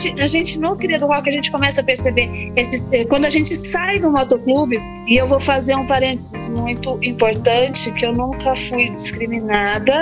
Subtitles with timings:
[0.00, 3.26] gente, a gente no Cria do Rock, a gente começa a perceber esses, eh, quando
[3.26, 8.14] a gente sai do motoclube, e eu vou fazer um parênteses muito importante, que eu
[8.14, 9.92] nunca fui discriminada,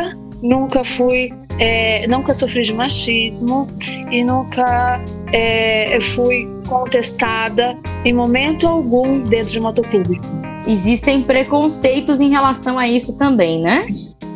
[0.43, 3.67] nunca fui, é, nunca sofri de machismo
[4.11, 5.00] e nunca
[5.32, 10.21] é, fui contestada em momento algum dentro de motoclube.
[10.67, 13.86] Existem preconceitos em relação a isso também, né?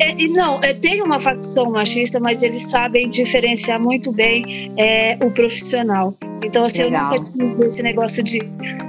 [0.03, 5.31] É, não, é, tem uma facção machista, mas eles sabem diferenciar muito bem é, o
[5.31, 6.13] profissional.
[6.43, 7.03] Então, assim, Legal.
[7.03, 8.41] eu nunca tive esse negócio de,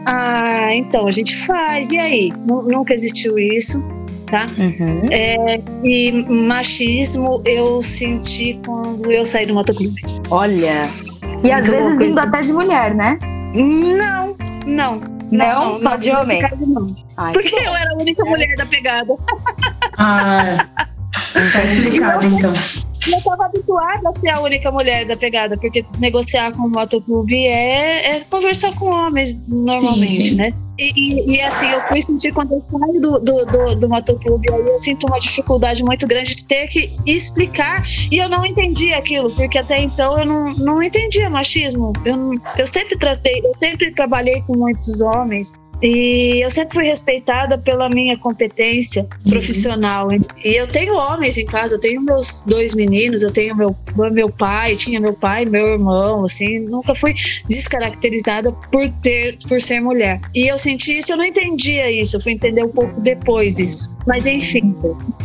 [0.07, 2.33] ah, então a gente faz, e aí?
[2.45, 3.81] Nunca existiu isso,
[4.27, 4.49] tá?
[4.59, 5.09] Uhum.
[5.13, 10.03] É, e machismo eu senti quando eu saí do motoclube.
[10.31, 10.57] Olha,
[11.45, 13.19] e às então, vezes vindo até de mulher, né?
[13.55, 15.15] Não, não.
[15.31, 16.43] Não, não só não, de homem?
[16.61, 16.95] Não.
[17.17, 19.17] Ai, Porque eu era a única mulher da pegada.
[19.97, 20.67] Ah,
[21.35, 22.53] Tá explicado, então.
[23.07, 27.47] Eu estava habituada a ser a única mulher da pegada, porque negociar com o motoclube
[27.47, 30.35] é, é conversar com homens normalmente, sim, sim.
[30.37, 30.55] né?
[30.79, 34.61] E, e, assim, eu fui sentir quando eu saio do, do, do, do motoclube, aí
[34.61, 37.85] eu sinto uma dificuldade muito grande de ter que explicar.
[38.11, 41.93] E eu não entendi aquilo, porque até então eu não, não entendia machismo.
[42.05, 42.17] Eu,
[42.59, 45.53] eu sempre tratei, eu sempre trabalhei com muitos homens.
[45.83, 49.30] E eu sempre fui respeitada pela minha competência uhum.
[49.30, 50.08] profissional.
[50.12, 53.77] E eu tenho homens em casa, eu tenho meus dois meninos, eu tenho meu,
[54.11, 57.14] meu pai, tinha meu pai, meu irmão, assim, nunca fui
[57.48, 60.20] descaracterizada por ter por ser mulher.
[60.34, 63.97] E eu senti isso, eu não entendia isso, eu fui entender um pouco depois isso.
[64.06, 64.75] Mas enfim,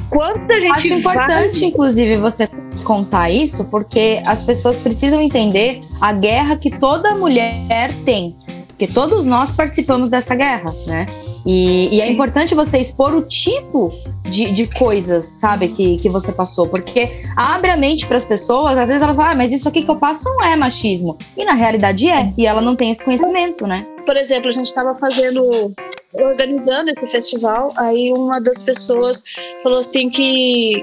[0.09, 1.69] quando a gente Acho importante, vai...
[1.69, 2.47] inclusive, você
[2.83, 8.35] contar isso, porque as pessoas precisam entender a guerra que toda mulher tem
[8.79, 11.05] porque todos nós participamos dessa guerra, né?
[11.45, 16.31] E, e é importante você expor o tipo de, de coisas, sabe, que, que você
[16.31, 19.67] passou, porque abre a mente para as pessoas, às vezes elas falam, ah, mas isso
[19.67, 21.17] aqui que eu passo não é machismo.
[21.35, 23.85] E na realidade é, e ela não tem esse conhecimento, né?
[24.05, 25.73] Por exemplo, a gente estava fazendo
[26.13, 29.25] organizando esse festival, aí uma das pessoas
[29.61, 30.81] falou assim que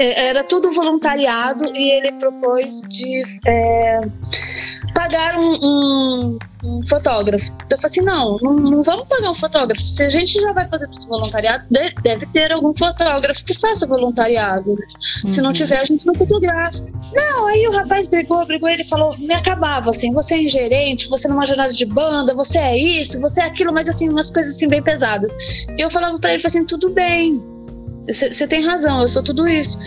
[0.00, 4.00] é, era tudo voluntariado e ele propôs de é,
[4.92, 7.52] pagar um, um, um, fotógrafo.
[7.70, 9.82] Eu falei assim: não, não, não, vamos pagar um fotógrafo.
[9.82, 11.64] Se a gente já vai fazer tudo voluntariado,
[12.02, 14.70] deve ter algum fotógrafo que faça voluntariado.
[14.70, 15.30] Uhum.
[15.30, 15.54] Se não uhum.
[15.54, 16.84] tiver, a gente não fotografa.
[17.12, 21.28] Não, aí o rapaz brigou, brigou, ele falou: me acabava assim, você é ingerente, você
[21.28, 24.68] numa jornada de banda, você é isso, você é aquilo, mas assim, umas coisas assim
[24.68, 25.32] bem pesadas.
[25.76, 27.42] E eu falava para ele assim: tudo bem,
[28.10, 29.78] você tem razão, eu sou tudo isso.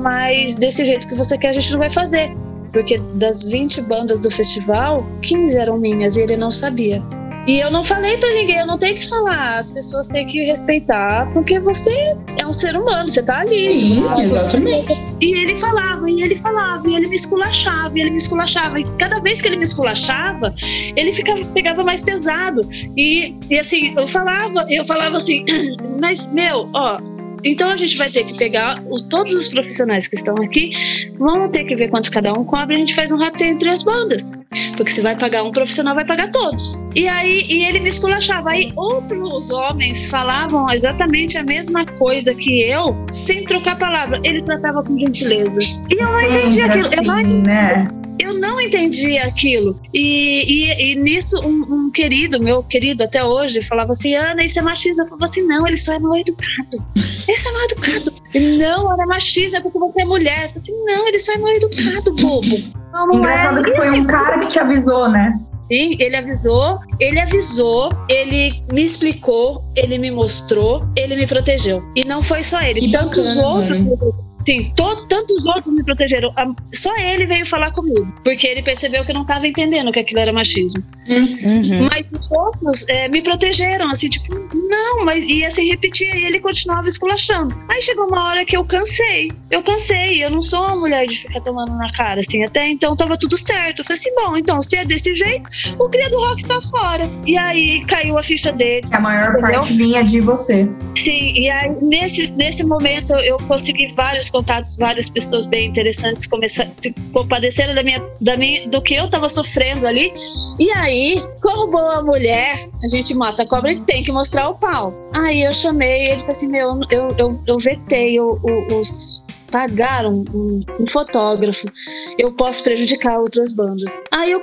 [0.00, 2.32] Mas desse jeito que você quer, a gente não vai fazer.
[2.72, 7.02] Porque das 20 bandas do festival, 15 eram minhas e ele não sabia.
[7.46, 10.44] E eu não falei para ninguém, eu não tenho que falar, as pessoas têm que
[10.44, 13.74] respeitar, porque você é um ser humano, você tá ali.
[13.74, 15.10] Sim, você exatamente.
[15.20, 18.78] E ele falava, e ele falava, e ele me esculachava, e ele me esculachava.
[18.78, 20.54] E cada vez que ele me esculachava,
[20.94, 22.68] ele ficava, pegava mais pesado.
[22.96, 25.44] E, e assim, eu falava, eu falava assim,
[26.00, 27.00] mas meu, ó,
[27.44, 30.70] então a gente vai ter que pegar os, todos os profissionais que estão aqui,
[31.18, 33.82] vamos ter que ver quanto cada um cobra, a gente faz um rateio entre as
[33.82, 34.32] bandas.
[34.76, 36.80] Porque se vai pagar um profissional, vai pagar todos.
[36.94, 38.50] E aí e ele me esculachava.
[38.50, 44.20] Aí outros homens falavam exatamente a mesma coisa que eu, sem trocar palavra.
[44.24, 45.62] Ele tratava com gentileza.
[45.62, 46.86] E eu não entendi aquilo.
[46.86, 48.01] Assim, eu não, né?
[48.18, 49.74] Eu não entendi aquilo.
[49.92, 54.58] E, e, e nisso, um, um, querido, meu querido até hoje, falava assim: Ana, isso
[54.58, 55.02] é machismo.
[55.02, 56.84] Eu falava assim: não, ele só é mal educado.
[57.28, 58.12] Isso é mal educado.
[58.34, 60.44] Ele, não, era machismo, é porque você é mulher.
[60.44, 62.62] Eu falei assim: não, ele só é mal educado, bobo.
[62.92, 63.62] Não, Engraçado é.
[63.62, 65.38] que foi um cara que te avisou, né?
[65.70, 71.82] Sim, ele avisou, ele avisou, ele me explicou, ele me mostrou, ele me protegeu.
[71.96, 73.78] E não foi só ele, que tantos bacana, outros.
[73.78, 76.32] Mano Sim, to, tantos outros me protegeram.
[76.72, 80.20] Só ele veio falar comigo, porque ele percebeu que eu não estava entendendo que aquilo
[80.20, 80.82] era machismo.
[81.08, 81.88] Uhum.
[81.90, 86.40] Mas os outros é, me protegeram, assim, tipo, não, mas ia assim repetir e ele
[86.40, 87.56] continuava esculachando.
[87.70, 89.32] Aí chegou uma hora que eu cansei.
[89.50, 92.94] Eu cansei, eu não sou uma mulher de ficar tomando na cara, assim, até então
[92.94, 93.80] tava tudo certo.
[93.80, 97.10] Eu falei assim, bom, então se é desse jeito, o cria do rock tá fora.
[97.26, 98.86] E aí caiu a ficha dele.
[98.92, 99.60] A maior entendeu?
[99.60, 100.68] parte vinha de você.
[100.96, 106.70] Sim, e aí nesse, nesse momento eu consegui vários contatos, várias pessoas bem interessantes começaram,
[106.70, 110.12] se compadeceram da minha, da minha, do que eu estava sofrendo ali.
[110.58, 110.91] E aí,
[111.40, 114.92] como boa mulher, a gente mata a cobra e tem que mostrar o pau.
[115.12, 119.22] Aí eu chamei, ele falou assim: meu, eu, eu, eu vetei o, o, os
[119.52, 121.70] pagaram um, um, fotógrafo,
[122.18, 124.00] eu posso prejudicar outras bandas.
[124.10, 124.42] Aí eu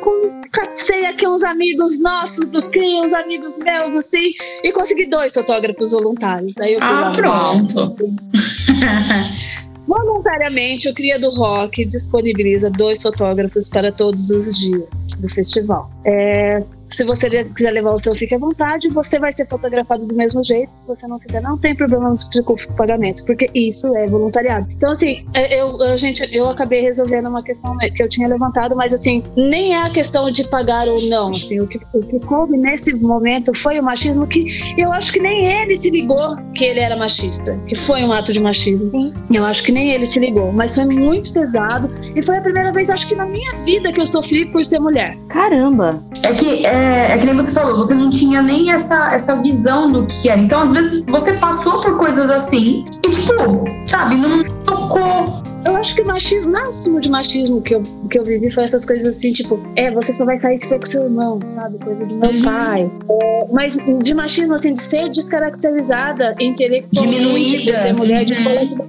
[0.52, 4.32] catei aqui uns amigos nossos do CRI, uns amigos meus, assim,
[4.64, 6.58] e consegui dois fotógrafos voluntários.
[6.60, 7.96] Aí eu fui ah, lá, pronto.
[9.90, 15.90] voluntariamente o Cria do Rock disponibiliza dois fotógrafos para todos os dias do festival.
[16.06, 18.90] É, se você quiser levar o seu, fique à vontade.
[18.90, 20.74] Você vai ser fotografado do mesmo jeito.
[20.74, 24.68] Se você não quiser, não tem problema no pagamento, porque isso é voluntariado.
[24.72, 28.76] Então, assim, é, eu, a gente, eu acabei resolvendo uma questão que eu tinha levantado,
[28.76, 31.32] mas, assim, nem é a questão de pagar ou não.
[31.32, 34.46] Assim, o que, o que coube nesse momento foi o machismo que
[34.78, 38.34] eu acho que nem ele se ligou que ele era machista, que foi um ato
[38.34, 38.92] de machismo.
[39.32, 42.72] Eu acho que nem ele se ligou, mas foi muito pesado e foi a primeira
[42.72, 45.18] vez, acho que na minha vida, que eu sofri por ser mulher.
[45.28, 46.04] Caramba!
[46.24, 49.36] É que é, é, é, que nem você falou, você não tinha nem essa, essa
[49.36, 50.40] visão do que era.
[50.40, 55.44] Então, às vezes, você passou por coisas assim e, tipo, sabe, não tocou.
[55.66, 58.86] Eu acho que o machismo, máximo de machismo que eu, que eu vivi foi essas
[58.86, 61.78] coisas assim, tipo, é, você só vai sair se for com seu irmão, sabe?
[61.80, 62.42] Coisa do meu uhum.
[62.44, 62.90] pai.
[63.12, 67.74] É, mas de machismo, assim, de ser descaracterizada intelectualmente Diminuída.
[67.74, 68.36] por ser mulher, de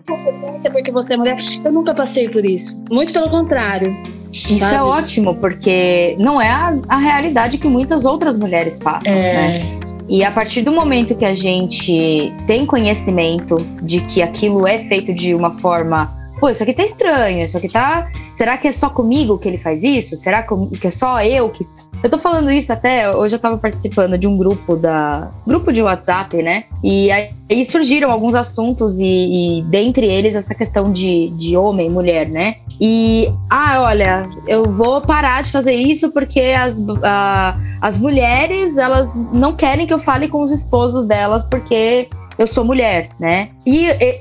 [0.07, 1.39] competência porque você é mulher.
[1.65, 2.85] Eu nunca passei por isso.
[2.89, 4.20] Muito pelo contrário.
[4.33, 4.75] Isso é sabe?
[4.77, 9.35] é ótimo, porque não é a, a, realidade que muitas outras mulheres passam, é.
[9.35, 9.81] né?
[10.09, 15.15] E a partir do momento que a gente tem conhecimento de que aquilo é feito
[15.15, 18.09] de uma forma pô, isso aqui tá estranho, isso aqui tá.
[18.33, 20.17] Será que é só comigo que ele faz isso?
[20.17, 21.63] Será que é só eu que.
[22.03, 25.31] Eu tô falando isso até, hoje eu tava participando de um grupo da.
[25.47, 26.65] grupo de WhatsApp, né?
[26.83, 27.31] E aí
[27.67, 32.57] surgiram alguns assuntos, e, e dentre eles essa questão de, de homem e mulher, né?
[32.81, 39.15] E, ah, olha, eu vou parar de fazer isso porque as, a, as mulheres, elas
[39.15, 42.09] não querem que eu fale com os esposos delas porque
[42.39, 43.51] eu sou mulher, né?
[43.67, 44.15] E, e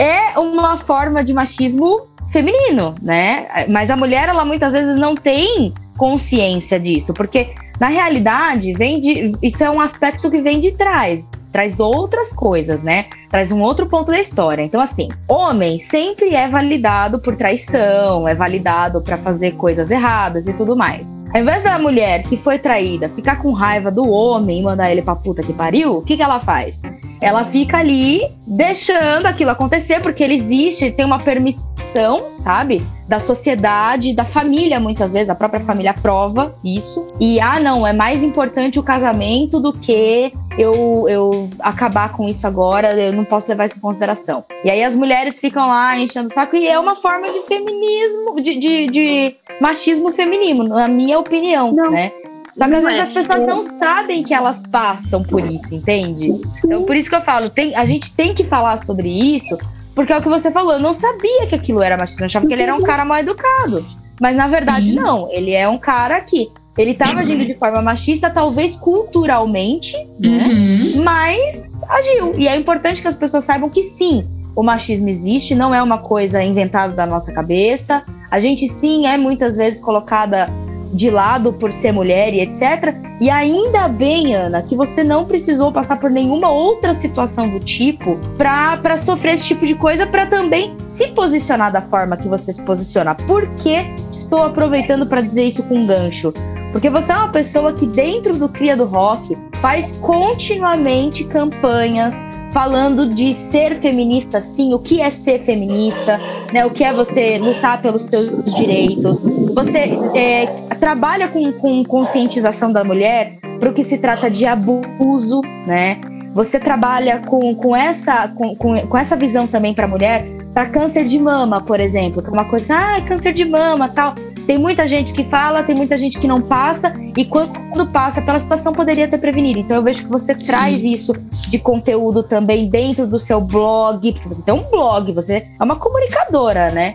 [0.00, 3.66] é uma forma de machismo feminino, né?
[3.68, 7.50] Mas a mulher, ela muitas vezes não tem consciência disso, porque
[7.80, 12.82] na realidade vem de, isso é um aspecto que vem de trás traz outras coisas,
[12.82, 13.06] né?
[13.30, 14.62] Traz um outro ponto da história.
[14.62, 20.52] Então, assim, homem sempre é validado por traição, é validado para fazer coisas erradas e
[20.52, 21.24] tudo mais.
[21.32, 25.02] Ao invés da mulher que foi traída ficar com raiva do homem e mandar ele
[25.02, 26.82] pra puta que pariu, o que, que ela faz?
[27.20, 32.82] Ela fica ali deixando aquilo acontecer, porque ele existe, tem uma permissão, sabe?
[33.10, 37.08] Da sociedade, da família, muitas vezes, a própria família prova isso.
[37.20, 42.46] E, ah, não, é mais importante o casamento do que eu, eu acabar com isso
[42.46, 44.44] agora, eu não posso levar isso em consideração.
[44.62, 48.40] E aí as mulheres ficam lá enchendo o saco, e é uma forma de feminismo,
[48.40, 51.90] de, de, de machismo feminino, na minha opinião, não.
[51.90, 52.12] né?
[52.56, 53.02] Só que às vezes é.
[53.02, 56.28] as pessoas não sabem que elas passam por isso, entende?
[56.64, 59.56] Então, por isso que eu falo, tem, a gente tem que falar sobre isso,
[59.94, 62.46] porque é o que você falou, eu não sabia que aquilo era machismo, eu achava
[62.46, 63.84] que ele era um cara mal educado.
[64.20, 64.96] Mas na verdade, Sim.
[64.96, 65.30] não.
[65.32, 70.46] Ele é um cara que ele estava agindo de forma machista, talvez culturalmente, né?
[70.46, 71.02] Uhum.
[71.02, 72.34] Mas agiu.
[72.38, 75.98] E é importante que as pessoas saibam que sim, o machismo existe, não é uma
[75.98, 78.04] coisa inventada da nossa cabeça.
[78.30, 80.48] A gente sim é muitas vezes colocada
[80.92, 82.94] de lado por ser mulher e etc.
[83.20, 88.18] E ainda bem, Ana, que você não precisou passar por nenhuma outra situação do tipo
[88.36, 92.62] para sofrer esse tipo de coisa, para também se posicionar da forma que você se
[92.64, 93.14] posiciona.
[93.14, 93.76] Por que
[94.10, 96.32] estou aproveitando para dizer isso com gancho?
[96.72, 103.06] Porque você é uma pessoa que, dentro do Cria do Rock, faz continuamente campanhas falando
[103.06, 106.20] de ser feminista, sim, o que é ser feminista,
[106.52, 106.64] né?
[106.64, 109.22] O que é você lutar pelos seus direitos.
[109.54, 110.46] Você é,
[110.80, 116.00] trabalha com, com conscientização da mulher para o que se trata de abuso, né?
[116.34, 120.66] Você trabalha com, com, essa, com, com, com essa visão também para a mulher, para
[120.66, 124.14] câncer de mama, por exemplo, que é uma coisa, ah, câncer de mama, tal.
[124.46, 128.38] Tem muita gente que fala, tem muita gente que não passa, e quando passa pela
[128.38, 129.60] situação poderia ter prevenido.
[129.60, 130.46] Então eu vejo que você Sim.
[130.46, 131.12] traz isso
[131.48, 135.76] de conteúdo também dentro do seu blog, porque você tem um blog, você é uma
[135.76, 136.94] comunicadora, né?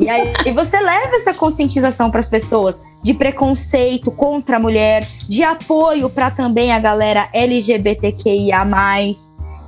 [0.00, 5.06] E aí e você leva essa conscientização para as pessoas de preconceito contra a mulher,
[5.28, 8.66] de apoio para também a galera LGBTQIA.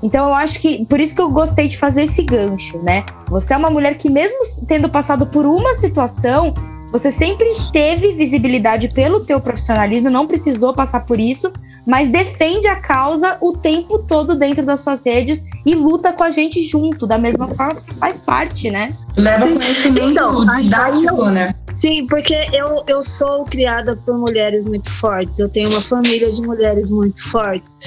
[0.03, 3.05] Então eu acho que por isso que eu gostei de fazer esse gancho, né?
[3.29, 6.55] Você é uma mulher que mesmo tendo passado por uma situação,
[6.91, 11.53] você sempre teve visibilidade pelo teu profissionalismo, não precisou passar por isso,
[11.87, 16.31] mas defende a causa o tempo todo dentro das suas redes e luta com a
[16.31, 18.93] gente junto, da mesma forma que faz parte, né?
[19.17, 21.55] Leva conhecimento então, didático, né?
[21.79, 25.39] Sim, porque eu, eu sou criada por mulheres muito fortes.
[25.39, 27.79] Eu tenho uma família de mulheres muito fortes.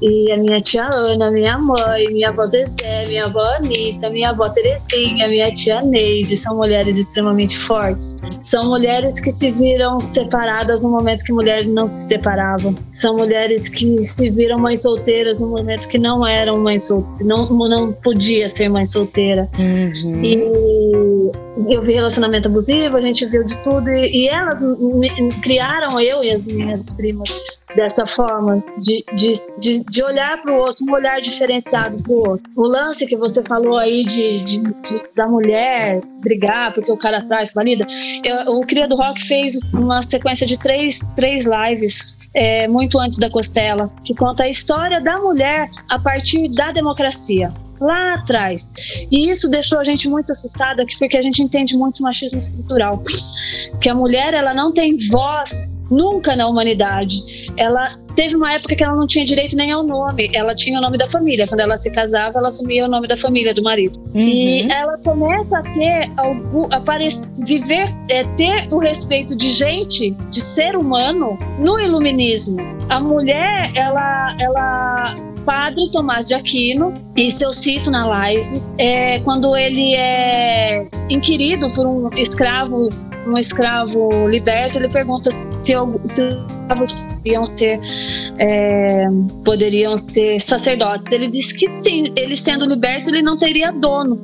[0.00, 4.48] E a minha tia Ana, minha mãe, minha avó Zezé, minha avó Anitta, minha avó
[4.48, 8.20] Terezinha, minha tia Neide são mulheres extremamente fortes.
[8.42, 12.76] São mulheres que se viram separadas no momento que mulheres não se separavam.
[12.94, 17.68] São mulheres que se viram mães solteiras no momento que não eram mães solteiras, não,
[17.68, 19.44] não podia ser mãe solteira.
[19.58, 20.24] Uhum.
[20.24, 25.10] E eu vi relacionamento abusivo, a gente viu de tudo, e, e elas me,
[25.40, 27.30] criaram eu e as minhas primas
[27.74, 32.28] dessa forma, de, de, de, de olhar para o outro, um olhar diferenciado para o
[32.28, 32.50] outro.
[32.54, 37.18] O lance que você falou aí de, de, de da mulher brigar porque o cara
[37.18, 37.86] atrai, valida.
[38.46, 43.30] O Cria do Rock fez uma sequência de três, três lives é, muito antes da
[43.30, 47.50] Costela, que conta a história da mulher a partir da democracia
[47.82, 48.72] lá atrás.
[49.10, 53.00] E isso deixou a gente muito assustada, porque a gente entende muito machismo estrutural.
[53.80, 57.52] Que a mulher, ela não tem voz nunca na humanidade.
[57.56, 60.30] Ela teve uma época que ela não tinha direito nem ao nome.
[60.32, 61.46] Ela tinha o nome da família.
[61.46, 63.98] Quando ela se casava, ela assumia o nome da família do marido.
[64.14, 64.20] Uhum.
[64.20, 66.82] E ela começa a ter a
[67.44, 72.58] viver, é, ter o respeito de gente, de ser humano, no iluminismo.
[72.88, 79.56] A mulher, ela, ela Padre Tomás de Aquino, isso eu cito na live, é, quando
[79.56, 82.90] ele é inquirido por um escravo,
[83.26, 87.80] um escravo liberto, ele pergunta se, se os escravos poderiam ser,
[88.38, 89.06] é,
[89.44, 91.12] poderiam ser sacerdotes.
[91.12, 94.20] Ele disse que sim, ele sendo liberto, ele não teria dono.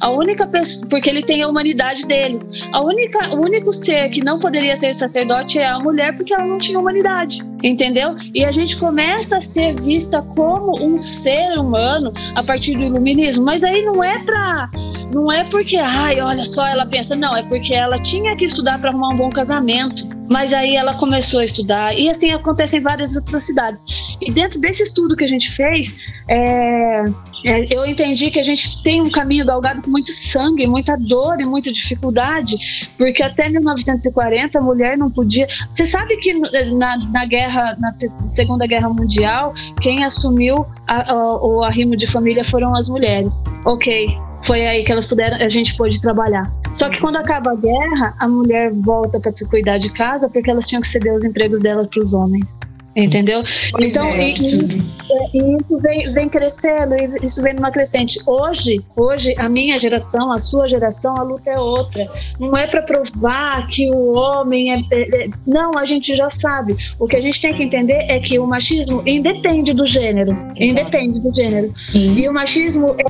[0.00, 2.40] A única pessoa, porque ele tem a humanidade dele.
[2.72, 6.44] A única, o único ser que não poderia ser sacerdote é a mulher, porque ela
[6.44, 8.16] não tinha humanidade, entendeu?
[8.34, 13.44] E a gente começa a ser vista como um ser humano a partir do iluminismo,
[13.44, 14.68] mas aí não é para
[15.12, 18.80] não é porque, ai, olha só, ela pensa, não, é porque ela tinha que estudar
[18.80, 20.08] para arrumar um bom casamento.
[20.28, 24.16] Mas aí ela começou a estudar, e assim acontecem várias atrocidades.
[24.20, 27.02] E dentro desse estudo que a gente fez, é,
[27.44, 31.40] é, eu entendi que a gente tem um caminho galgado com muito sangue, muita dor
[31.40, 35.46] e muita dificuldade, porque até 1940 a mulher não podia.
[35.70, 37.92] Você sabe que na, na guerra, na
[38.28, 43.44] Segunda Guerra Mundial, quem assumiu a, a, o arrimo de família foram as mulheres.
[43.64, 46.50] Ok, foi aí que elas puderam, a gente pôde trabalhar.
[46.74, 50.66] Só que quando acaba a guerra, a mulher volta para cuidar de casa porque elas
[50.66, 52.60] tinham que ceder os empregos delas para os homens.
[52.94, 53.42] Entendeu?
[53.80, 58.20] Então, é, e, e, isso vem, vem crescendo, isso vem numa crescente.
[58.26, 62.06] Hoje, hoje, a minha geração, a sua geração, a luta é outra.
[62.38, 66.76] Não é para provar que o homem é, é, é, Não, a gente já sabe.
[66.98, 70.32] O que a gente tem que entender é que o machismo independe do gênero.
[70.32, 70.62] Exato.
[70.62, 71.72] Independe do gênero.
[71.74, 72.14] Sim.
[72.14, 73.04] E o machismo é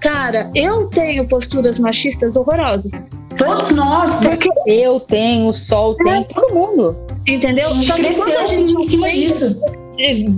[0.00, 3.10] Cara, eu tenho posturas machistas horrorosas.
[3.36, 4.20] Todos nós.
[4.20, 6.24] Porque eu tenho, o Sol tem, é.
[6.24, 6.96] todo mundo.
[7.26, 7.78] Entendeu?
[7.80, 9.60] Só que quando a gente em cima disso.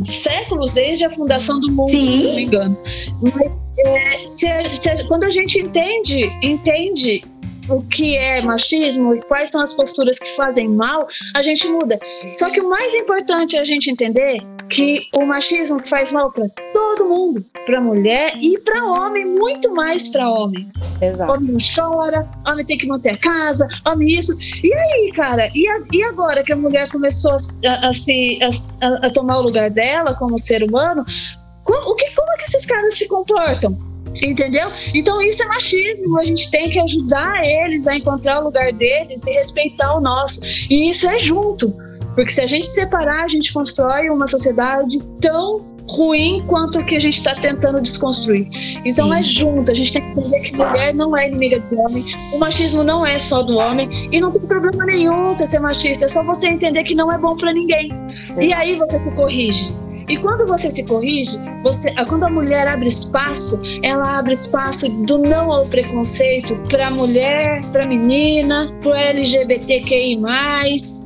[0.04, 2.08] Séculos desde a fundação do mundo, Sim.
[2.08, 2.78] se não me engano.
[3.22, 7.22] Mas é, se, se, quando a gente entende, entende
[7.70, 11.98] o que é machismo e quais são as posturas que fazem mal, a gente muda.
[12.34, 16.48] Só que o mais importante é a gente entender que o machismo faz mal para
[16.72, 20.68] todo mundo, para mulher e para homem, muito mais para homem.
[21.00, 21.32] Exato.
[21.32, 24.36] Homem não chora, homem tem que manter a casa, homem isso.
[24.64, 29.06] E aí, cara, e, a, e agora que a mulher começou a, a, se, a,
[29.06, 31.04] a tomar o lugar dela como ser humano,
[31.64, 33.89] como, o que, como é que esses caras se comportam?
[34.22, 34.70] Entendeu?
[34.94, 36.18] Então isso é machismo.
[36.18, 40.40] A gente tem que ajudar eles a encontrar o lugar deles e respeitar o nosso.
[40.68, 41.72] E isso é junto.
[42.14, 46.96] Porque se a gente separar, a gente constrói uma sociedade tão ruim quanto o que
[46.96, 48.46] a gente está tentando desconstruir.
[48.84, 49.14] Então Sim.
[49.14, 52.38] é junto, a gente tem que entender que mulher não é inimiga do homem, o
[52.38, 56.08] machismo não é só do homem e não tem problema nenhum você ser machista, é
[56.08, 57.90] só você entender que não é bom para ninguém.
[58.40, 59.74] E aí você se corrige.
[60.10, 65.18] E quando você se corrige, você, quando a mulher abre espaço, ela abre espaço do
[65.18, 70.18] não ao preconceito para mulher, para menina, para LGBTQI+,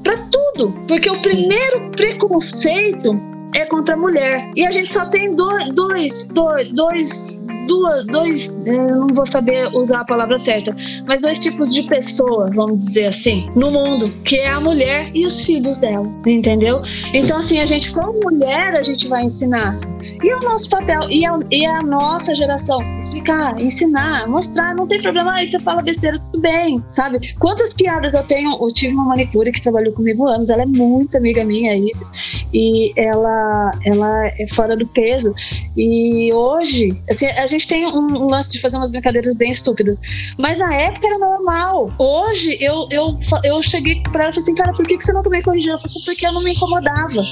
[0.03, 0.73] para tudo.
[0.89, 4.51] Porque o primeiro preconceito é contra a mulher.
[4.55, 6.29] E a gente só tem dois, dois,
[6.73, 10.75] dois, duas, dois, não vou saber usar a palavra certa,
[11.07, 15.25] mas dois tipos de pessoa, vamos dizer assim, no mundo, que é a mulher e
[15.25, 16.83] os filhos dela, entendeu?
[17.13, 19.75] Então, assim, a gente, como mulher, a gente vai ensinar.
[20.23, 25.01] E o nosso papel, e a, e a nossa geração, explicar, ensinar, mostrar, não tem
[25.01, 27.35] problema, aí você fala besteira, tudo bem, sabe?
[27.39, 31.17] Quantas piadas eu tenho, eu tive uma manicure que trabalhou comigo anos, ela é muito
[31.17, 35.33] amiga minha, Isis, e ela ela, ela é fora do peso.
[35.77, 40.01] E hoje, assim, a gente tem um, um lance de fazer umas brincadeiras bem estúpidas.
[40.39, 41.93] Mas na época era normal.
[41.99, 45.13] Hoje, eu, eu, eu cheguei pra ela e falei assim, cara, por que, que você
[45.13, 45.73] não me corrigiu?
[45.73, 47.23] Ela falou assim, porque eu não me incomodava.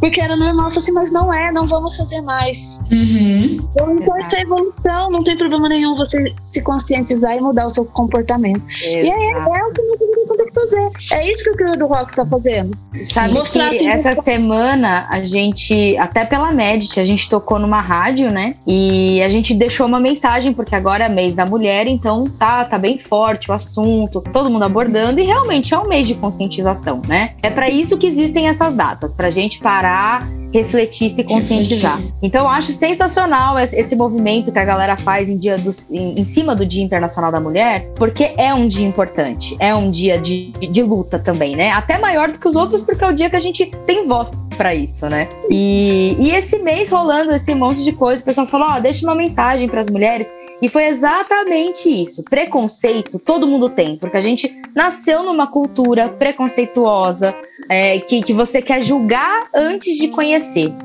[0.00, 0.66] Porque era normal.
[0.66, 2.80] Eu falei assim, mas não é, não vamos fazer mais.
[2.90, 3.68] Uhum.
[3.70, 5.10] Então, isso é evolução.
[5.10, 8.64] Não tem problema nenhum você se conscientizar e mudar o seu comportamento.
[8.64, 9.06] Exato.
[9.06, 10.88] E aí, é o que você tem que fazer.
[11.12, 12.76] É isso que o criador do rock tá fazendo.
[13.10, 17.80] Sabe Mostrar que assim, essa semana a gente, até pela Medit, a gente tocou numa
[17.80, 18.54] rádio, né?
[18.66, 22.78] E a gente deixou uma mensagem, porque agora é mês da mulher, então tá, tá
[22.78, 27.34] bem forte o assunto, todo mundo abordando, e realmente é um mês de conscientização, né?
[27.42, 32.00] É para isso que existem essas datas, pra gente parar refletir, se conscientizar.
[32.22, 36.24] Então eu acho sensacional esse, movimento que a galera faz em, dia do, em, em,
[36.24, 40.52] cima do Dia Internacional da Mulher, porque é um dia importante, é um dia de,
[40.52, 41.70] de luta também, né?
[41.70, 44.48] Até maior do que os outros, porque é o dia que a gente tem voz
[44.56, 45.28] para isso, né?
[45.50, 49.06] E, e esse mês rolando esse monte de coisa, o pessoal falou: ó, oh, deixa
[49.06, 50.32] uma mensagem para as mulheres.
[50.62, 52.22] E foi exatamente isso.
[52.24, 57.34] Preconceito todo mundo tem, porque a gente nasceu numa cultura preconceituosa,
[57.68, 60.39] é, que, que você quer julgar antes de conhecer,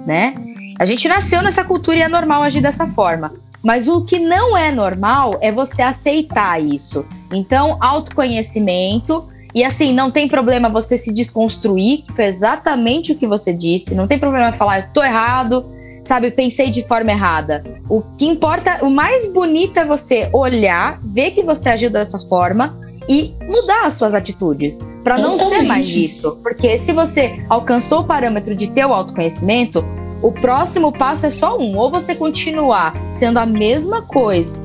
[0.06, 0.36] né?
[0.78, 3.32] A gente nasceu nessa cultura e é normal agir dessa forma.
[3.64, 7.06] Mas o que não é normal é você aceitar isso.
[7.32, 9.28] Então, autoconhecimento.
[9.56, 13.96] E assim, não tem problema você se desconstruir, que foi exatamente o que você disse.
[13.96, 15.66] Não tem problema falar, eu tô errado,
[16.04, 17.64] sabe, pensei de forma errada.
[17.90, 22.78] O que importa, o mais bonito é você olhar, ver que você agiu dessa forma
[23.08, 26.40] e mudar as suas atitudes para não ser mais isso.
[26.42, 29.84] Porque se você alcançou o parâmetro de ter o autoconhecimento,
[30.22, 34.56] o próximo passo é só um: ou você continuar sendo a mesma coisa,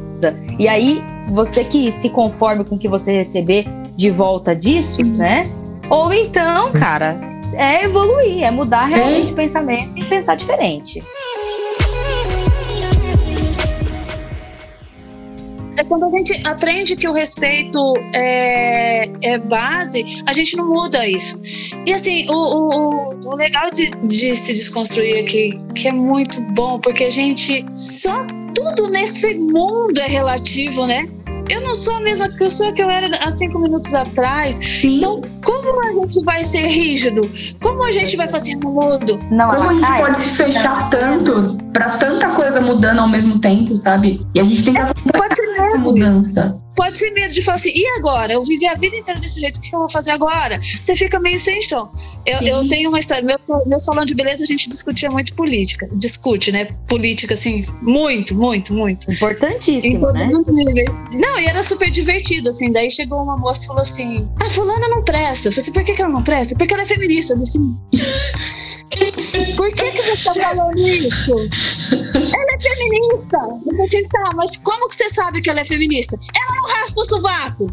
[0.58, 5.50] e aí você que se conforme com o que você receber de volta disso, né?
[5.88, 7.18] Ou então, cara,
[7.52, 9.32] é evoluir, é mudar realmente é.
[9.32, 11.02] o pensamento e pensar diferente.
[15.90, 17.80] Quando a gente aprende que o respeito
[18.14, 21.40] é, é base, a gente não muda isso.
[21.84, 26.78] E assim, o, o, o legal de, de se desconstruir aqui, que é muito bom,
[26.78, 31.08] porque a gente só tudo nesse mundo é relativo, né?
[31.50, 34.54] Eu não sou a mesma pessoa que eu era há cinco minutos atrás.
[34.54, 34.98] Sim.
[34.98, 37.28] Então, como a gente vai ser rígido?
[37.60, 39.18] Como a gente vai fazer no mudo?
[39.32, 43.76] Não, como a gente pode se fechar tanto para tanta coisa mudando ao mesmo tempo,
[43.76, 44.24] sabe?
[44.32, 47.86] E a gente tem que acompanhar essa mudança pode ser medo de falar assim, e
[47.98, 48.32] agora?
[48.32, 50.58] Eu vivi a vida inteira desse jeito, o que eu vou fazer agora?
[50.62, 51.92] Você fica meio sem chão.
[52.24, 55.86] Eu, eu tenho uma história, meu, meu salão de beleza a gente discutia muito política,
[55.92, 56.74] discute, né?
[56.88, 59.12] Política, assim, muito, muito, muito.
[59.12, 60.30] Importantíssimo, né?
[61.12, 64.88] Não, e era super divertido, assim, daí chegou uma moça e falou assim, ah, fulana
[64.88, 65.48] não presta.
[65.48, 66.56] Eu falei assim, por que, que ela não presta?
[66.56, 67.34] Porque ela é feminista.
[67.34, 68.69] Eu falei assim...
[69.56, 71.32] Por que, que você tá falando isso?
[72.16, 73.38] Ela é feminista.
[73.66, 76.18] Eu falei, tá, mas como que você sabe que ela é feminista?
[76.34, 77.72] Ela não raspa o sovaco.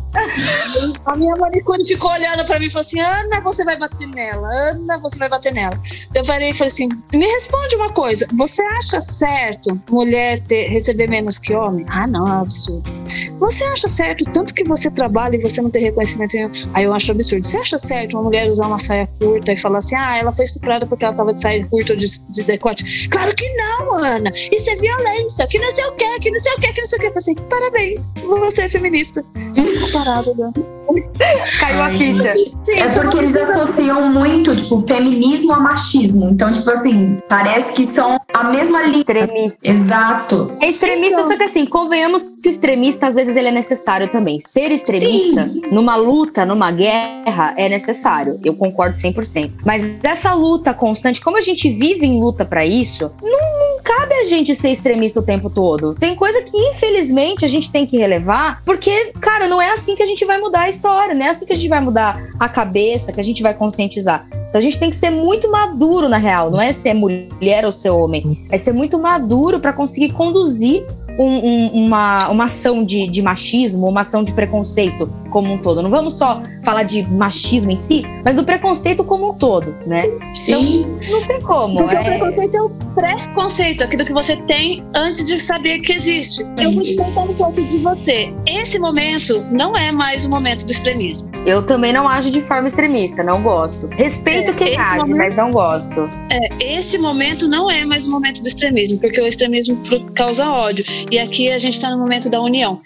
[1.05, 4.47] A minha manicure ficou olhando pra mim e falou assim: Ana, você vai bater nela.
[4.47, 5.79] Ana, você vai bater nela.
[6.13, 8.27] Eu falei, falei assim: me responde uma coisa.
[8.33, 11.85] Você acha certo mulher ter, receber menos que homem?
[11.89, 12.83] Ah, não, é um absurdo.
[13.39, 16.51] Você acha certo tanto que você trabalha e você não tem reconhecimento nenhum?
[16.73, 17.45] Aí eu acho absurdo.
[17.45, 20.45] Você acha certo uma mulher usar uma saia curta e falar assim: ah, ela foi
[20.45, 23.09] estuprada porque ela tava de saia curta ou de, de decote?
[23.09, 24.31] Claro que não, Ana.
[24.51, 25.47] Isso é violência.
[25.47, 27.07] Que não sei o que, que não sei o que, que não sei o que.
[27.07, 29.23] Eu falei assim: parabéns, você é feminista.
[29.55, 30.51] Eu fico parada, né?
[31.59, 32.33] Caiu a ficha.
[32.71, 36.29] é porque eles associam muito, tipo, feminismo a machismo.
[36.29, 38.97] Então, tipo assim, parece que são a mesma linha.
[38.99, 39.57] Extremista.
[39.63, 40.57] Exato.
[40.61, 41.27] É extremista, então...
[41.27, 44.39] só que assim, convenhamos que o extremista, às vezes, ele é necessário também.
[44.39, 45.61] Ser extremista, Sim.
[45.71, 48.39] numa luta, numa guerra, é necessário.
[48.43, 49.51] Eu concordo 100%.
[49.65, 54.15] Mas essa luta constante, como a gente vive em luta para isso, não, não cabe
[54.15, 55.93] a gente ser extremista o tempo todo.
[55.93, 60.01] Tem coisa que, infelizmente, a gente tem que relevar, porque, cara, não é assim que
[60.01, 62.49] a gente vai mudar a história, não é assim que a gente vai mudar a
[62.49, 64.25] cabeça, que a gente vai conscientizar.
[64.49, 67.71] Então a gente tem que ser muito maduro, na real, não é ser mulher ou
[67.71, 70.83] ser homem, é ser muito maduro para conseguir conduzir
[71.19, 75.83] um, um, uma, uma ação de, de machismo, uma ação de preconceito como um todo.
[75.83, 79.99] Não vamos só falar de machismo em si, mas do preconceito como um todo, né?
[80.33, 80.83] Sim.
[80.83, 81.77] Então, não tem como.
[81.77, 81.99] Porque é...
[81.99, 86.43] o preconceito é o preconceito, aquilo que você tem antes de saber que existe.
[86.57, 88.33] Eu vou te contar um pouco de você.
[88.47, 91.29] Esse momento não é mais o momento do extremismo.
[91.45, 93.87] Eu também não ajo de forma extremista, não gosto.
[93.91, 95.17] Respeito é, quem age, momento...
[95.17, 96.09] mas não gosto.
[96.31, 99.79] É, esse momento não é mais o momento do extremismo, porque o extremismo
[100.15, 100.83] causa ódio.
[101.11, 102.81] E aqui a gente está no momento da união,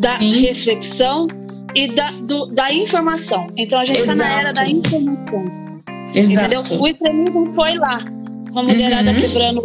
[0.00, 0.32] da Sim.
[0.40, 1.28] reflexão
[1.74, 3.48] e da, do, da informação.
[3.56, 5.72] Então a gente está na era da informação.
[6.14, 6.46] Exato.
[6.46, 6.62] Entendeu?
[6.78, 7.98] O extremismo foi lá.
[8.50, 9.16] uma mulherada uhum.
[9.16, 9.62] quebrando,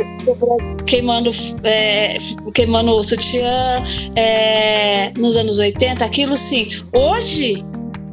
[0.86, 1.32] queimando,
[1.63, 2.17] é,
[2.54, 3.84] queimando o sutiã
[4.15, 6.70] é, nos anos 80, aquilo sim.
[6.93, 7.63] Hoje,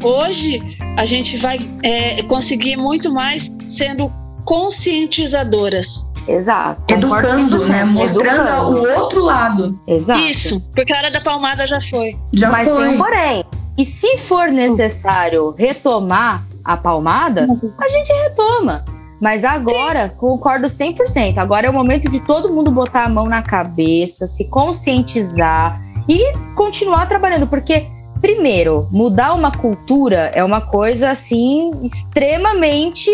[0.03, 0.61] hoje
[0.97, 4.11] a gente vai é, conseguir muito mais sendo
[4.45, 6.13] conscientizadoras.
[6.27, 6.93] Exato.
[6.93, 7.85] Educando, né?
[7.85, 8.79] Mostrando Educando.
[8.79, 9.79] o outro lado.
[9.87, 10.21] Exato.
[10.23, 12.17] Isso, porque a hora da palmada já foi.
[12.33, 12.85] Já Mas foi.
[12.85, 13.44] tem um porém.
[13.77, 17.47] E se for necessário retomar a palmada,
[17.79, 18.85] a gente retoma.
[19.21, 20.17] Mas agora, Sim.
[20.17, 21.39] concordo 100%.
[21.39, 26.37] Agora é o momento de todo mundo botar a mão na cabeça, se conscientizar e
[26.55, 27.47] continuar trabalhando.
[27.47, 27.87] Porque,
[28.21, 33.11] primeiro, mudar uma cultura é uma coisa, assim, extremamente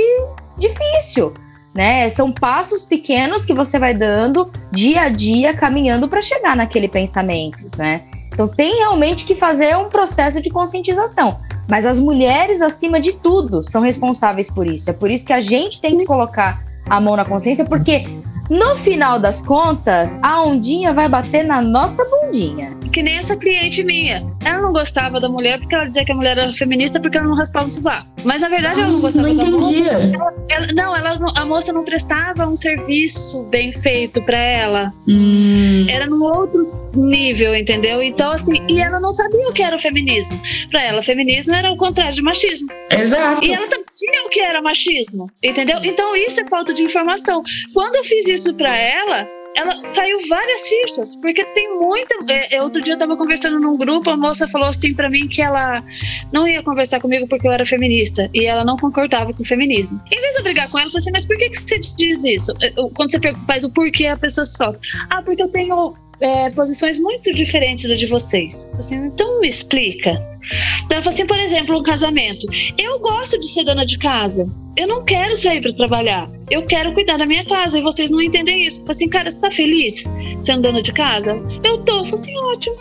[0.59, 1.33] difícil.
[1.73, 2.09] Né?
[2.09, 7.71] São passos pequenos que você vai dando dia a dia, caminhando para chegar naquele pensamento,
[7.79, 8.03] né?
[8.41, 11.37] Então tem realmente que fazer um processo de conscientização.
[11.69, 14.89] Mas as mulheres, acima de tudo, são responsáveis por isso.
[14.89, 18.09] É por isso que a gente tem que colocar a mão na consciência, porque
[18.51, 22.77] no final das contas, a ondinha vai bater na nossa bundinha.
[22.93, 24.27] Que nem essa cliente minha.
[24.45, 27.29] Ela não gostava da mulher porque ela dizia que a mulher era feminista porque ela
[27.29, 28.09] não raspava o sovaco.
[28.25, 29.79] Mas na verdade ela não gostava não da moça.
[29.79, 34.93] Ela, ela, não, ela, a moça não prestava um serviço bem feito para ela.
[35.09, 35.87] Hum.
[35.89, 36.61] Era num outro
[36.97, 38.03] nível, entendeu?
[38.03, 40.41] Então, assim, e ela não sabia o que era o feminismo.
[40.69, 42.69] Para ela, feminismo era o contrário de machismo.
[42.91, 43.45] Exato.
[43.45, 45.79] E ela também tinha o que era machismo, entendeu?
[45.85, 47.43] Então, isso é falta de informação.
[47.73, 52.15] Quando eu fiz isso para ela, ela caiu várias fichas, porque tem muita.
[52.29, 55.29] É, é, outro dia eu tava conversando num grupo, a moça falou assim para mim
[55.29, 55.83] que ela
[56.33, 60.01] não ia conversar comigo porque eu era feminista e ela não concordava com o feminismo.
[60.11, 61.79] Em vez de eu brigar com ela, eu falei assim: Mas por que, que você
[61.79, 62.53] diz isso?
[62.95, 64.81] Quando você faz o porquê, a pessoa sofre.
[65.11, 68.71] Ah, porque eu tenho é, posições muito diferentes da de vocês.
[68.79, 70.21] Assim, então me explica.
[70.85, 72.47] Então, assim, por exemplo, um casamento.
[72.79, 74.49] Eu gosto de ser dona de casa.
[74.77, 76.31] Eu não quero sair para trabalhar.
[76.51, 78.85] Eu quero cuidar da minha casa e vocês não entendem isso.
[78.89, 80.05] Assim, cara, você tá feliz
[80.43, 81.33] sendo dona de casa?
[81.63, 81.99] Eu tô.
[82.01, 82.77] Eu assim, ótimo.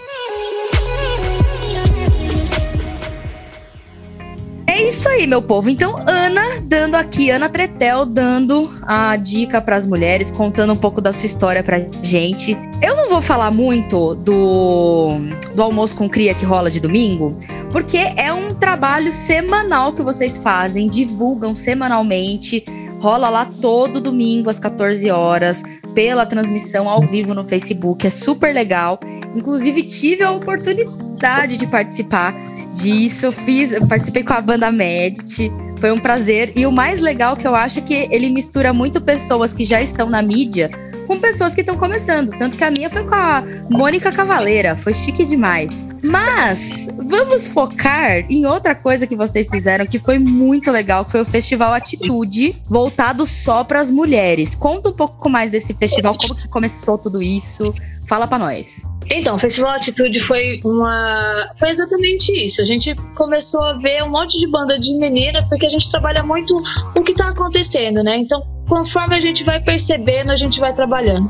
[4.89, 5.69] Isso aí, meu povo.
[5.69, 10.99] Então, Ana dando aqui, Ana Tretel dando a dica para as mulheres, contando um pouco
[10.99, 12.57] da sua história pra gente.
[12.81, 15.11] Eu não vou falar muito do,
[15.53, 17.37] do almoço com cria que rola de domingo,
[17.71, 22.65] porque é um trabalho semanal que vocês fazem, divulgam semanalmente.
[22.99, 28.05] Rola lá todo domingo às 14 horas, pela transmissão ao vivo no Facebook.
[28.05, 28.99] É super legal.
[29.35, 32.35] Inclusive, tive a oportunidade de participar
[32.81, 36.53] disso, fiz, participei com a banda Medit, foi um prazer.
[36.55, 39.81] E o mais legal que eu acho é que ele mistura muito pessoas que já
[39.81, 40.69] estão na mídia
[41.09, 42.29] com pessoas que estão começando.
[42.37, 45.87] Tanto que a minha foi com a Mônica Cavaleira, foi chique demais.
[46.03, 51.21] Mas vamos focar em outra coisa que vocês fizeram que foi muito legal, que foi
[51.21, 54.53] o Festival Atitude, voltado só para as mulheres.
[54.53, 57.63] Conta um pouco mais desse festival, como que começou tudo isso.
[58.05, 58.85] Fala para nós.
[59.11, 61.49] Então, o Festival Atitude foi uma.
[61.57, 62.61] Foi exatamente isso.
[62.61, 66.23] A gente começou a ver um monte de banda de menina, porque a gente trabalha
[66.23, 66.61] muito
[66.95, 68.17] o que está acontecendo, né?
[68.17, 71.29] Então, conforme a gente vai percebendo, a gente vai trabalhando.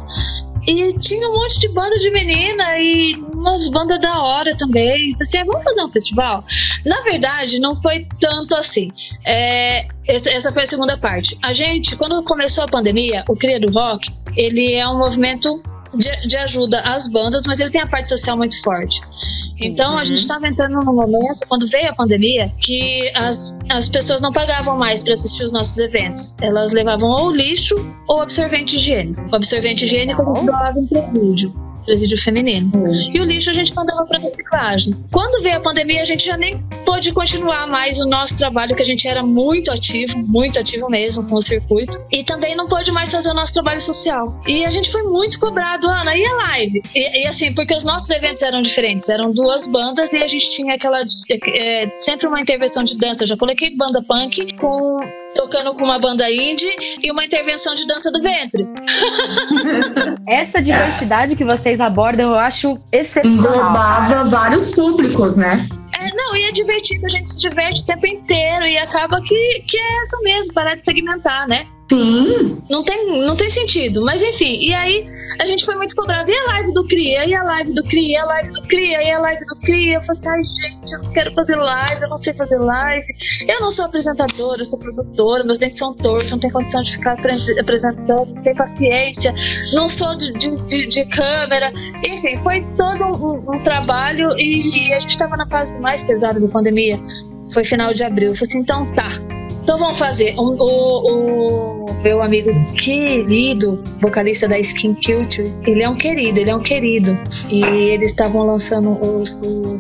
[0.68, 5.12] E tinha um monte de banda de menina e umas bandas da hora também.
[5.12, 6.44] Então, assim, ah, vamos fazer um festival?
[6.86, 8.92] Na verdade, não foi tanto assim.
[9.26, 11.38] É, essa foi a segunda parte.
[11.42, 15.62] A gente, quando começou a pandemia, o Cria do Rock, ele é um movimento
[15.93, 19.02] de, de, ajuda às bandas, mas ele tem a parte social muito forte.
[19.62, 19.97] Então uhum.
[19.97, 24.32] a gente estava entrando num momento, quando veio a pandemia, que as, as pessoas não
[24.32, 26.38] pagavam mais para assistir os nossos eventos.
[26.41, 27.75] Elas levavam ou lixo
[28.08, 29.21] ou absorvente higiênico.
[29.32, 32.69] O absorvente higiênico a gente doava em presídio presídio feminino.
[32.75, 33.12] Uhum.
[33.12, 34.95] E o lixo a gente mandava para reciclagem.
[35.12, 38.84] Quando veio a pandemia, a gente já nem pôde continuar mais o nosso trabalho, que
[38.84, 41.99] a gente era muito ativo, muito ativo mesmo com o circuito.
[42.12, 44.39] E também não pôde mais fazer o nosso trabalho social.
[44.45, 46.84] E a gente foi muito cobrado, Ana, e a live?
[46.93, 50.52] E, e assim, porque os nossos eventos eram diferentes, eram duas bandas e a gente
[50.52, 51.02] tinha aquela.
[51.56, 53.23] É, sempre uma intervenção de dança.
[53.23, 54.99] Eu já coloquei banda punk com
[55.36, 56.70] tocando com uma banda indie
[57.02, 58.68] e uma intervenção de dança do ventre.
[60.28, 63.54] Essa diversidade que vocês abordam, eu acho excepcional.
[63.54, 65.65] Englobava vários públicos, né?
[66.00, 69.63] É, não, e é divertido, a gente se diverte o tempo inteiro e acaba que,
[69.68, 71.65] que é essa mesmo, parar de segmentar, né?
[71.89, 72.62] Sim.
[72.69, 74.04] Não tem, não tem sentido.
[74.04, 75.06] Mas enfim, e aí
[75.39, 76.30] a gente foi muito cobrado.
[76.30, 77.25] E a live do Cria?
[77.25, 78.12] E a live do Cria?
[78.12, 79.04] E a live do Cria?
[79.04, 79.95] E a live do Cria?
[79.95, 83.08] Eu falei assim, ai gente, eu não quero fazer live, eu não sei fazer live.
[83.47, 86.91] Eu não sou apresentadora, eu sou produtora, meus dentes são tortos, não tenho condição de
[86.91, 89.34] ficar apresentando, não tenho paciência,
[89.73, 91.71] não sou de, de, de, de câmera.
[92.06, 96.39] Enfim, foi todo um, um trabalho e, e a gente estava na fase mais pesada
[96.39, 96.99] da pandemia.
[97.52, 98.30] Foi final de abril.
[98.30, 99.38] Eu falei assim, então tá
[99.69, 100.34] Então vamos fazer.
[100.36, 106.49] O, o, o, meu amigo querido, vocalista da Skin Culture, ele é um querido, ele
[106.49, 107.15] é um querido.
[107.51, 109.23] E eles estavam lançando o,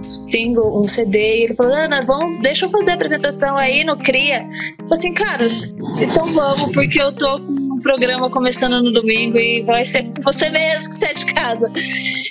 [0.07, 3.97] single, um CD, e ele falou: Ana, vamos, deixa eu fazer a apresentação aí no
[3.97, 4.45] Cria.
[4.77, 5.47] Falei assim, cara,
[6.03, 10.49] então vamos, porque eu tô com um programa começando no domingo e vai ser você
[10.49, 11.65] mesmo que sai de casa.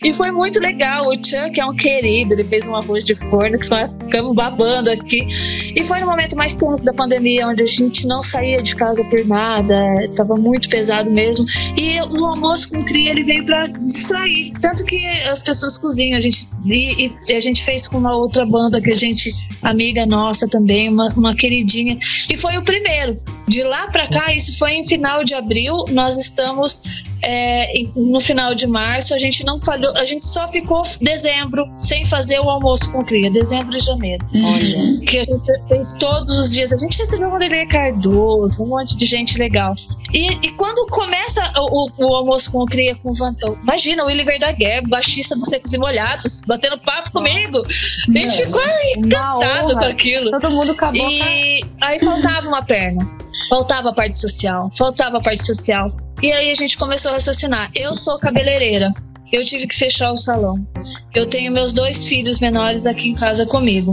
[0.04, 1.08] E foi muito legal.
[1.08, 4.90] O Chuck é um querido, ele fez um arroz de forno que nós ficamos babando
[4.90, 5.26] aqui.
[5.74, 9.02] E foi no momento mais tenso da pandemia, onde a gente não saía de casa
[9.04, 9.76] por nada,
[10.16, 11.44] tava muito pesado mesmo.
[11.76, 14.52] E o almoço com cria ele veio para distrair.
[14.60, 18.44] Tanto que as pessoas cozinham, a gente e, e, a gente fez com uma outra
[18.44, 19.30] banda que a gente,
[19.62, 21.96] amiga nossa também, uma, uma queridinha.
[22.30, 23.18] E foi o primeiro.
[23.46, 26.82] De lá para cá, isso foi em final de abril, nós estamos
[27.22, 32.06] é, no final de março, a gente não falhou, a gente só ficou dezembro sem
[32.06, 34.24] fazer o almoço com cria, dezembro e janeiro.
[34.34, 35.00] Olha.
[35.00, 36.72] Que a gente fez todos os dias.
[36.72, 39.74] A gente recebeu uma Lelê Cardoso, um monte de gente legal.
[40.12, 44.24] E, e quando começa o, o, o, almoço com cria com Vantão, imagina o Willy
[44.24, 47.58] Verdaguer, baixista dos Secos e Molhados, batendo papo comigo.
[47.58, 48.62] A gente ficou
[48.96, 50.30] encantado com aquilo.
[50.30, 51.08] Todo mundo acabou.
[51.08, 53.04] E aí faltava uma perna.
[53.48, 55.90] Faltava a parte social, faltava a parte social.
[56.20, 57.70] E aí a gente começou a raciocinar.
[57.74, 58.92] Eu sou cabeleireira.
[59.32, 60.66] Eu tive que fechar o salão.
[61.14, 63.92] Eu tenho meus dois filhos menores aqui em casa comigo.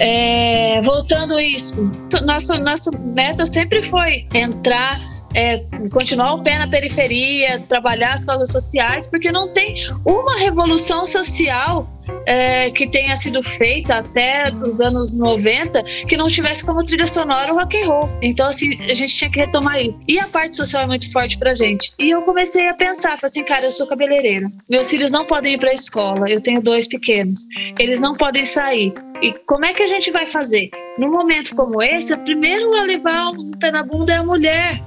[0.00, 1.74] É, voltando isso,
[2.24, 5.00] nossa, nossa meta sempre foi entrar
[5.34, 5.58] é,
[5.92, 11.88] continuar o pé na periferia, trabalhar as causas sociais, porque não tem uma revolução social
[12.26, 17.52] é, que tenha sido feita até os anos 90 que não tivesse como trilha sonora
[17.52, 18.10] o rock and roll.
[18.22, 20.00] Então, assim, a gente tinha que retomar isso.
[20.06, 21.92] E a parte social é muito forte pra gente.
[21.98, 24.50] E eu comecei a pensar, falei assim, cara, eu sou cabeleireira.
[24.68, 27.46] Meus filhos não podem ir pra escola, eu tenho dois pequenos.
[27.78, 28.92] Eles não podem sair.
[29.22, 30.70] E como é que a gente vai fazer?
[30.98, 34.80] Num momento como esse, primeiro a levar um pé na bunda é a mulher.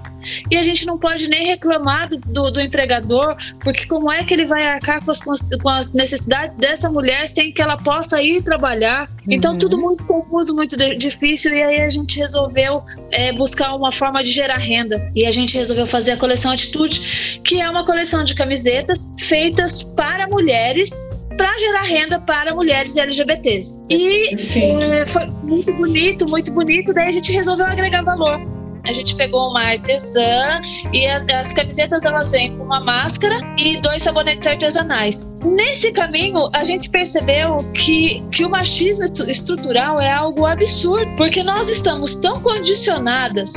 [0.50, 4.34] E a gente não pode nem reclamar do, do, do empregador, porque como é que
[4.34, 8.42] ele vai arcar com as, com as necessidades dessa mulher sem que ela possa ir
[8.42, 9.10] trabalhar?
[9.30, 9.58] Então, uhum.
[9.58, 11.54] tudo muito confuso, muito difícil.
[11.54, 12.82] E aí a gente resolveu
[13.12, 15.12] é, buscar uma forma de gerar renda.
[15.16, 19.84] E a gente resolveu fazer a coleção Atitude, que é uma coleção de camisetas feitas
[19.84, 21.08] para mulheres
[21.38, 23.84] para gerar renda para mulheres LGBTs.
[23.90, 26.94] E é, foi muito bonito, muito bonito.
[26.94, 28.53] Daí a gente resolveu agregar valor.
[28.86, 30.60] A gente pegou uma artesã
[30.92, 35.28] e as, as camisetas elas vêm com uma máscara e dois sabonetes artesanais.
[35.44, 41.70] Nesse caminho, a gente percebeu que, que o machismo estrutural é algo absurdo, porque nós
[41.70, 43.54] estamos tão condicionadas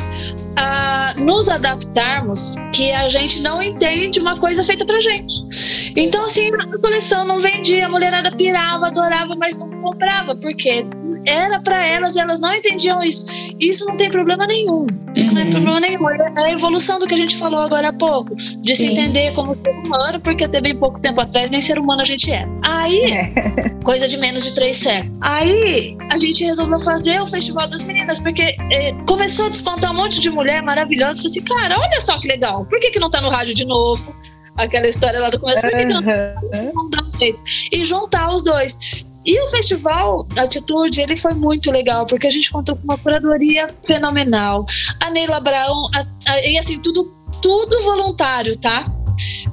[0.57, 5.93] a nos adaptarmos que a gente não entende uma coisa feita pra gente.
[5.95, 10.87] Então, assim, a coleção não vendia, a mulherada pirava, adorava, mas não comprava, porque
[11.27, 13.27] era para elas elas não entendiam isso.
[13.59, 14.87] Isso não tem problema nenhum.
[15.15, 15.35] Isso uhum.
[15.35, 15.53] não é uhum.
[15.53, 16.09] problema nenhum.
[16.11, 18.75] É a evolução do que a gente falou agora há pouco, de Sim.
[18.75, 22.05] se entender como ser humano, porque até bem pouco tempo atrás nem ser humano a
[22.05, 22.47] gente é.
[22.63, 23.31] Aí, é.
[23.85, 25.17] coisa de menos de três séculos.
[25.21, 29.95] Aí, a gente resolveu fazer o Festival das Meninas, porque é, começou a despontar um
[29.95, 31.23] monte de mulher maravilhosa.
[31.23, 32.65] Falei assim, cara, olha só que legal.
[32.67, 34.15] Por que, que não tá no rádio de novo?
[34.57, 35.61] Aquela história lá do começo.
[35.61, 37.43] Por que, que não, não dá um jeito?
[37.73, 38.79] E juntar os dois.
[39.27, 43.67] E o festival Atitude, ele foi muito legal, porque a gente contou com uma curadoria
[43.85, 44.65] fenomenal.
[45.01, 47.13] A Neila Abraão, a, a, e assim, tudo,
[47.43, 48.91] tudo voluntário, tá?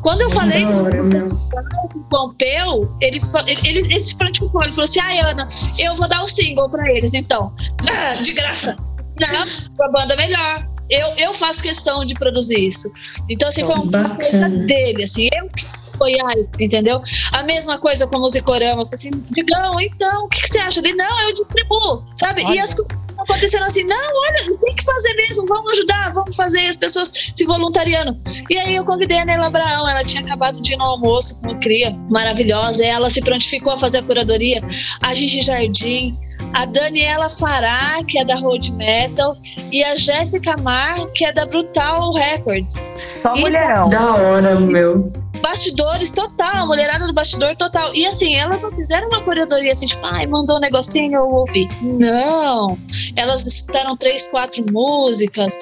[0.01, 4.99] Quando eu falei com o Pompeu, ele, ele, ele, ele se prontificou, ele falou assim,
[4.99, 5.47] ai Ana,
[5.79, 7.53] eu vou dar o um single pra eles, então.
[7.89, 8.77] Ah, de graça.
[9.19, 12.91] Não, a banda melhor eu, eu faço questão de produzir isso.
[13.29, 15.49] Então, assim, foi uma coisa dele, assim, eu
[15.93, 17.01] apoiar entendeu?
[17.31, 18.81] A mesma coisa com o Musicorama.
[18.81, 20.79] Eu falei assim, Digão, então, o que, que, você acha?
[20.79, 22.43] Ele, não, eu distribuo, sabe?
[22.45, 22.55] Olha.
[22.55, 26.65] E as coisas aconteceram assim, não, olha, tem que fazer mesmo, vamos ajudar, vamos fazer
[26.67, 28.17] as pessoas se voluntariando.
[28.49, 31.57] E aí eu convidei a Nela Abraão, ela tinha acabado de ir no almoço com
[31.59, 34.61] cria, maravilhosa, e ela se prontificou a fazer a curadoria,
[35.01, 36.17] a Gigi Jardim,
[36.53, 39.37] a Daniela Fará, que é da Road Metal,
[39.71, 42.87] e a Jéssica Mar, que é da Brutal Records.
[42.95, 43.89] Só e mulherão.
[43.89, 45.22] Da hora, meu.
[45.43, 47.93] Bastidores total, mulherada do bastidor total.
[47.93, 51.67] E assim, elas não fizeram uma curadoria assim, tipo, ai, mandou um negocinho, eu ouvi.
[51.81, 52.77] Não.
[53.17, 55.57] Elas escutaram três, quatro músicas,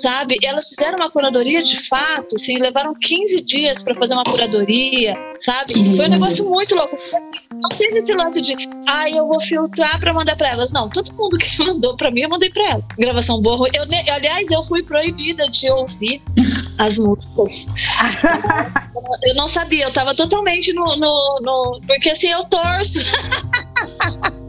[0.00, 0.36] sabe?
[0.42, 5.74] Elas fizeram uma curadoria de fato, assim, levaram 15 dias para fazer uma curadoria, sabe?
[5.96, 6.98] Foi um negócio muito louco.
[7.52, 8.54] Não teve esse lance de,
[8.86, 10.72] ah, eu vou filtrar para mandar para elas.
[10.72, 12.84] Não, todo mundo que mandou para mim, eu mandei para ela.
[12.98, 13.68] Gravação boa.
[13.72, 16.22] Eu, aliás, eu fui proibida de ouvir
[16.78, 17.74] as músicas.
[19.22, 23.00] eu não sabia, eu tava totalmente no, no, no porque assim eu torço.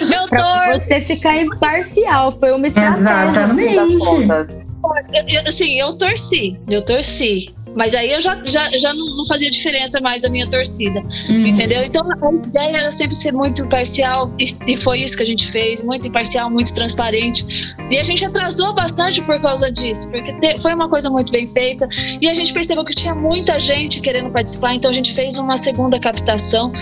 [0.00, 0.80] Eu Pra torço.
[0.80, 2.32] você ficar imparcial.
[2.32, 2.98] Foi uma estratégia
[3.30, 3.76] Exatamente.
[3.76, 4.66] das contas.
[5.12, 6.58] Eu- eu- assim, eu torci.
[6.68, 7.54] Eu torci.
[7.74, 11.00] Mas aí eu já, já, já não, fazia diferença mais a minha torcida.
[11.28, 11.46] Uhum.
[11.46, 11.82] Entendeu?
[11.82, 15.82] Então a ideia era sempre ser muito imparcial e, foi isso que a gente fez,
[15.82, 17.44] muito imparcial, muito transparente.
[17.90, 21.88] E a gente atrasou bastante por causa disso, porque foi uma coisa muito bem feita
[22.20, 25.56] e a gente percebeu que tinha muita gente querendo participar, então a gente fez uma
[25.56, 26.72] segunda captação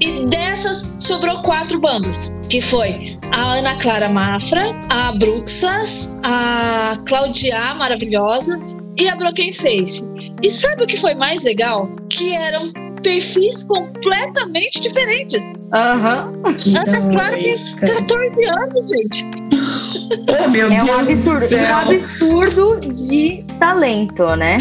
[0.00, 7.74] e dessas sobrou quatro bandas, que foi a Ana Clara Mafra, a Bruxas, a Claudia
[7.74, 8.60] maravilhosa
[8.98, 10.04] e a Broken Face.
[10.42, 11.88] E sabe o que foi mais legal?
[12.08, 15.54] Que eram perfis completamente diferentes.
[15.72, 16.32] Aham.
[16.56, 17.94] Que Ana Clara tem dois, cara.
[17.94, 19.26] 14 anos, gente.
[20.28, 21.42] Oh, meu É um Deus do absurdo.
[21.42, 21.76] É um céu.
[21.76, 24.58] absurdo de talento, né?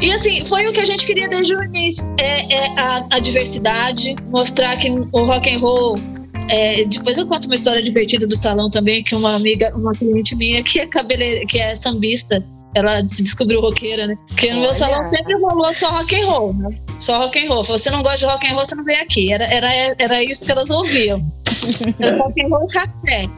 [0.00, 2.04] E assim, foi o que a gente queria desde o início.
[2.18, 6.00] É, é a, a diversidade, mostrar que o rock and roll.
[6.48, 10.34] é, depois eu conto uma história divertida do salão também, que uma amiga, uma cliente
[10.36, 12.42] minha que é cabeleira, que é sambista,
[12.74, 14.16] ela se descobriu roqueira, né?
[14.28, 16.78] Porque no meu salão sempre rolou só rock and roll, né?
[16.98, 17.64] Só rock and roll.
[17.64, 19.32] Você não gosta de rock and roll, você não vem aqui.
[19.32, 21.20] Era, era, era isso que elas ouviam.
[21.98, 23.28] Era rock and roll e café.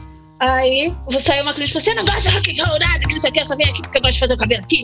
[0.41, 3.13] Aí saiu uma cliente e falou: Você não gosta de rock and roll, nada, que
[3.13, 4.83] não sei o que, só vem aqui porque eu gosto de fazer o cabelo aqui.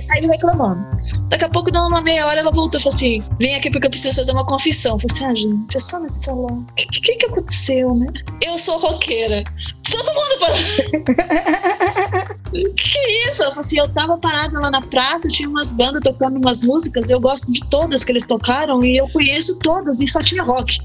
[0.00, 0.84] Saiu reclamando.
[1.28, 3.86] Daqui a pouco, deu uma meia hora, ela voltou e falou assim: Vem aqui porque
[3.86, 4.96] eu preciso fazer uma confissão.
[4.96, 6.66] Eu falei assim: Ah, gente, é só nesse salão.
[6.68, 8.12] O que, que, que aconteceu, né?
[8.42, 9.44] Eu sou roqueira.
[9.88, 10.56] Todo mundo parou.
[12.48, 13.42] O que, é isso?
[13.42, 17.10] Eu falei assim: Eu tava parada lá na praça, tinha umas bandas tocando umas músicas.
[17.10, 20.78] Eu gosto de todas que eles tocaram e eu conheço todas e só tinha rock.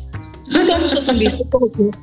[0.49, 1.97] Então eu não sou sambista, eu sou roqueira.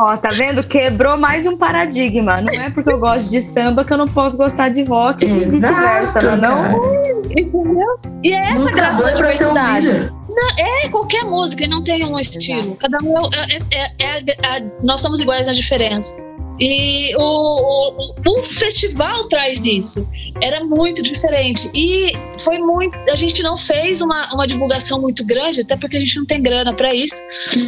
[0.00, 0.62] Ó, tá vendo?
[0.62, 2.40] Quebrou mais um paradigma.
[2.40, 6.24] Não é porque eu gosto de samba que eu não posso gostar de rock Exato,
[6.26, 7.20] não é não?
[7.30, 7.98] Entendeu?
[8.22, 9.86] E é essa graça da é diversidade.
[9.88, 10.14] ouvida.
[10.58, 12.76] É qualquer música e não tem um estilo.
[12.76, 16.29] Cada um é, é- é- é- é- nós somos iguais na diferença.
[16.60, 20.06] E o, o, o festival traz isso.
[20.42, 21.70] Era muito diferente.
[21.74, 22.94] E foi muito.
[23.10, 26.42] A gente não fez uma, uma divulgação muito grande, até porque a gente não tem
[26.42, 27.22] grana para isso.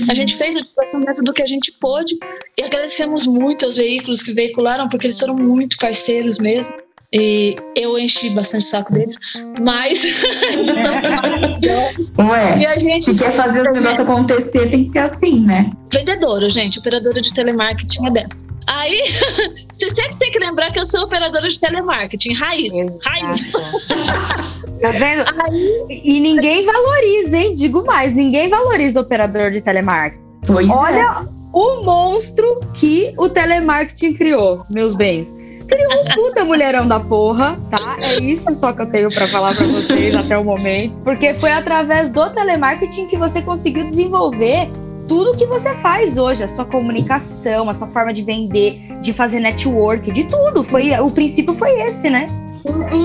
[0.08, 2.18] A gente fez a divulgação dentro do que a gente pôde.
[2.58, 6.74] E agradecemos muito aos veículos que veicularam, porque eles foram muito parceiros mesmo.
[7.14, 9.16] E eu enchi bastante o saco deles,
[9.64, 10.02] mas
[10.56, 12.08] maravilhosos.
[12.18, 15.70] E Ué, a gente se quer fazer os negócios acontecer, tem que ser assim, né?
[15.92, 18.38] vendedora, gente, operadora de telemarketing é dessa.
[18.66, 19.02] Aí,
[19.70, 22.72] você sempre tem que lembrar que eu sou operadora de telemarketing, raiz,
[23.04, 23.52] raiz.
[24.80, 25.22] Tá vendo?
[25.44, 27.54] Aí, E ninguém valoriza, hein?
[27.54, 30.20] Digo mais, ninguém valoriza o operador de telemarketing.
[30.44, 30.72] Pois é.
[30.72, 35.36] Olha o monstro que o telemarketing criou, meus bens.
[35.72, 37.96] Criou um puta mulherão da porra, tá?
[37.98, 40.94] É isso só que eu tenho pra falar pra vocês até o momento.
[41.02, 44.68] Porque foi através do telemarketing que você conseguiu desenvolver
[45.08, 49.40] tudo que você faz hoje, a sua comunicação, a sua forma de vender, de fazer
[49.40, 50.62] network, de tudo.
[50.64, 52.28] Foi, o princípio foi esse, né?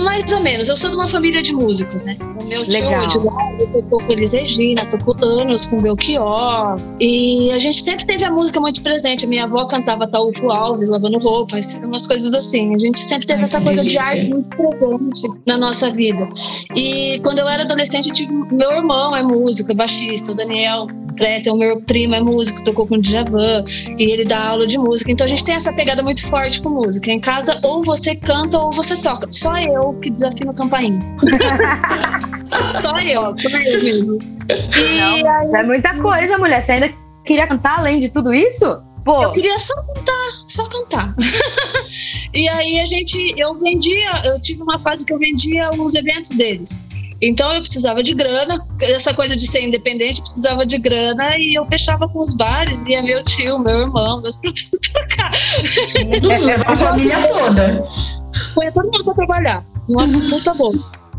[0.04, 2.18] Mais ou menos, eu sou de uma família de músicos, né?
[2.22, 3.08] O meu tio Legal.
[3.08, 6.80] de lá, ele tocou com Elis Regina, tocou anos com Belchior.
[7.00, 9.26] E a gente sempre teve a música muito presente.
[9.26, 12.76] A minha avó cantava Taúfo Alves, lavando roupas, umas coisas assim.
[12.76, 14.04] A gente sempre teve Ai, essa coisa de delícia.
[14.04, 16.28] arte muito presente na nossa vida.
[16.76, 18.34] E quando eu era adolescente, eu tive.
[18.52, 22.96] Meu irmão é músico, é baixista, o Daniel Tretel, meu primo é músico, tocou com
[22.96, 23.66] o Djavan,
[23.98, 25.12] e ele dá aula de música.
[25.12, 27.12] Então a gente tem essa pegada muito forte com música.
[27.12, 29.28] Em casa, ou você canta ou você toca.
[29.32, 31.02] Só eu que desafio a campainha.
[32.72, 34.20] Só eu, só eu mesmo.
[34.76, 36.62] E aí, É muita coisa, mulher.
[36.62, 36.94] Você ainda
[37.26, 38.82] queria cantar além de tudo isso?
[39.04, 41.16] Pô, eu queria só cantar, só cantar.
[42.34, 46.32] e aí a gente, eu vendia, eu tive uma fase que eu vendia os eventos
[46.32, 46.86] deles.
[47.22, 51.66] Então eu precisava de grana, essa coisa de ser independente precisava de grana e eu
[51.66, 55.32] fechava com os bares, ia meu tio, meu irmão, meus produtos pra cá.
[56.12, 57.84] Tudo, levar a família toda.
[58.54, 60.74] Foi todo mundo pra trabalhar, uma puta boa.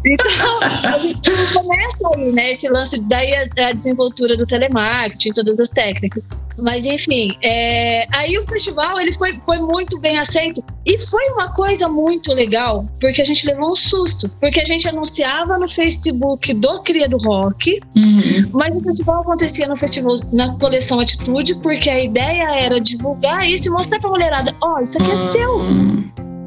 [0.06, 2.52] Então, a gente começa aí, né?
[2.52, 6.28] Esse lance, daí a, a desenvoltura do telemarketing, todas as técnicas.
[6.56, 10.62] Mas, enfim, é, aí o festival ele foi, foi muito bem aceito.
[10.86, 14.28] E foi uma coisa muito legal, porque a gente levou um susto.
[14.40, 18.50] Porque a gente anunciava no Facebook do Cria do Rock, Uhum.
[18.52, 23.66] mas o festival acontecia no festival, na coleção Atitude, porque a ideia era divulgar isso
[23.68, 25.58] e mostrar pra mulherada: ó, isso aqui é seu.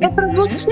[0.02, 0.72] É pra você.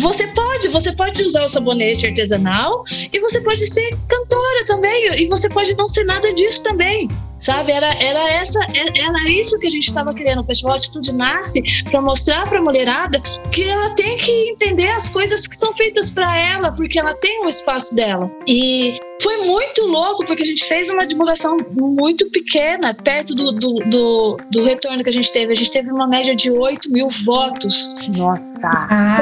[0.00, 5.22] Você pode, você pode usar o sabonete artesanal e você pode ser cantora também.
[5.22, 7.08] E você pode não ser nada disso também.
[7.38, 7.72] Sabe?
[7.72, 10.42] Era, era, essa, era isso que a gente estava querendo.
[10.42, 13.20] O Festival Atitude nasce para mostrar para a mulherada
[13.50, 17.44] que ela tem que entender as coisas que são feitas para ela, porque ela tem
[17.44, 18.30] o espaço dela.
[18.46, 23.74] E foi muito louco, porque a gente fez uma divulgação muito pequena, perto do, do,
[23.86, 25.52] do, do retorno que a gente teve.
[25.52, 28.08] A gente teve uma média de 8 mil votos.
[28.16, 28.70] Nossa!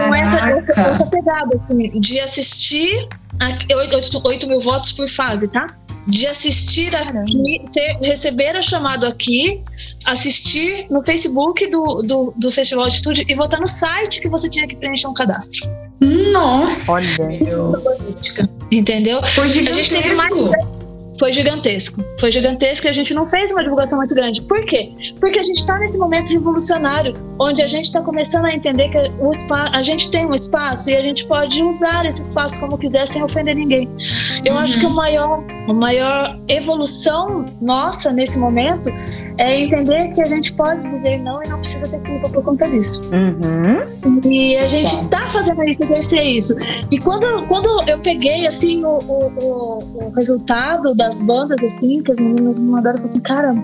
[0.07, 3.09] Com essa, essa, essa pegada, assim, de assistir
[3.41, 5.67] a, 8, 8 mil votos por fase, tá?
[6.07, 9.63] De assistir aqui, ter, receber a chamado aqui,
[10.07, 14.67] assistir no Facebook do, do, do Festival Atitude e votar no site que você tinha
[14.69, 15.71] que preencher um cadastro.
[16.01, 16.93] Nossa!
[16.93, 17.07] Olha,
[18.71, 19.27] entendeu?
[19.27, 20.35] Foi a gente teve mais
[21.19, 22.05] foi gigantesco.
[22.19, 24.43] Foi gigantesco e a gente não fez uma divulgação muito grande.
[24.43, 24.91] Por quê?
[25.21, 28.99] Porque a gente está nesse momento revolucionário, onde a gente está começando a entender que
[29.19, 33.07] o a gente tem um espaço e a gente pode usar esse espaço como quiser
[33.07, 33.89] sem ofender ninguém.
[34.45, 34.61] Eu uhum.
[34.61, 38.91] acho que o maior, a maior evolução nossa nesse momento
[39.39, 42.69] é entender que a gente pode dizer não e não precisa ter culpa por conta
[42.69, 43.03] disso.
[43.05, 44.21] Uhum.
[44.25, 46.55] E a gente está fazendo isso, exercer isso.
[46.91, 52.13] E quando, quando eu peguei assim o, o, o resultado da das bandas, assim, que
[52.13, 53.55] as meninas me mandaram, falei assim, cara,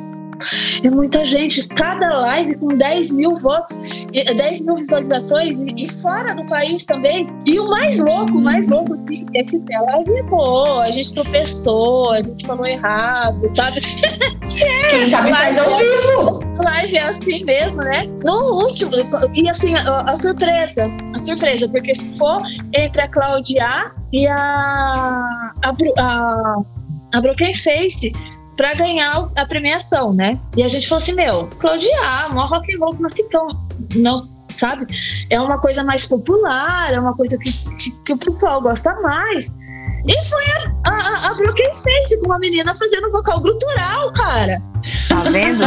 [0.82, 1.66] é muita gente.
[1.68, 3.78] Cada live com 10 mil votos,
[4.12, 7.26] 10 mil visualizações e, e, fora do país também.
[7.46, 10.90] E o mais louco, o mais louco, assim, é que a live é boa, a
[10.90, 13.80] gente tropeçou, a gente falou errado, sabe?
[14.60, 16.40] é, Quem sabe faz ao é, vivo.
[16.62, 18.06] Live é assim mesmo, né?
[18.24, 18.90] No último,
[19.34, 22.42] e assim, a, a surpresa, a surpresa, porque ficou
[22.74, 26.62] entre a Claudia e a, a, a
[27.12, 28.12] a Broken Face
[28.56, 30.38] para ganhar a premiação, né?
[30.56, 33.48] E a gente falou assim, meu, Claudia, uma rock and roll classicão,
[33.94, 34.86] não, sabe?
[35.30, 39.54] É uma coisa mais popular, é uma coisa que, que, que o pessoal gosta mais.
[40.06, 44.62] E foi a, a, a Broken Face com uma menina fazendo vocal grutural, cara.
[45.08, 45.64] Tá vendo?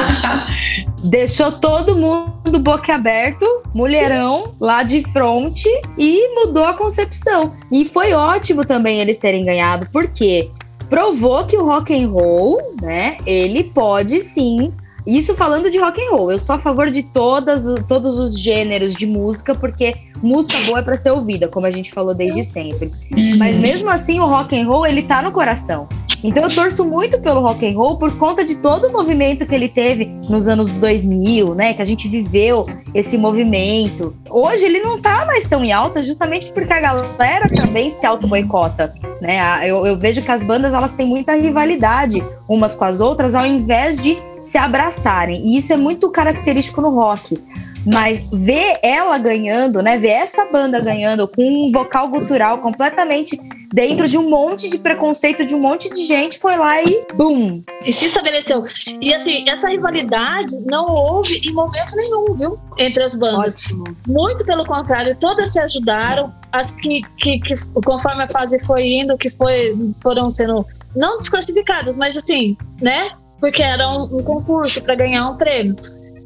[1.05, 7.53] Deixou todo mundo boca aberto, mulherão, lá de frente e mudou a concepção.
[7.71, 10.49] E foi ótimo também eles terem ganhado, porque
[10.93, 14.71] provou que o rock and roll, né, ele pode sim
[15.05, 18.93] isso falando de rock and roll, eu sou a favor de todas, todos os gêneros
[18.93, 22.91] de música, porque música boa é para ser ouvida, como a gente falou desde sempre.
[23.11, 23.37] Uhum.
[23.37, 25.87] Mas mesmo assim, o rock and roll ele tá no coração.
[26.23, 29.53] Então eu torço muito pelo rock and roll por conta de todo o movimento que
[29.53, 31.73] ele teve nos anos 2000, né?
[31.73, 34.15] Que a gente viveu esse movimento.
[34.29, 38.25] Hoje ele não tá mais tão em alta, justamente porque a galera também se auto
[38.27, 39.69] boicota, né?
[39.69, 43.45] Eu, eu vejo que as bandas elas têm muita rivalidade umas com as outras, ao
[43.45, 45.41] invés de se abraçarem.
[45.45, 47.41] E isso é muito característico no rock.
[47.85, 49.97] Mas ver ela ganhando, né?
[49.97, 53.37] Ver essa banda ganhando com um vocal gutural completamente
[53.73, 57.63] dentro de um monte de preconceito de um monte de gente, foi lá e bum!
[57.83, 58.63] E se estabeleceu.
[59.01, 62.59] E assim, essa rivalidade não houve em momento nenhum, viu?
[62.77, 63.55] Entre as bandas.
[63.55, 63.97] Ótimo.
[64.07, 66.31] Muito pelo contrário, todas se ajudaram.
[66.51, 70.63] As que, que, que conforme a fase foi indo, que foi, foram sendo
[70.95, 73.09] não desclassificadas, mas assim, né?
[73.43, 75.75] Porque era um, um concurso para ganhar um prêmio.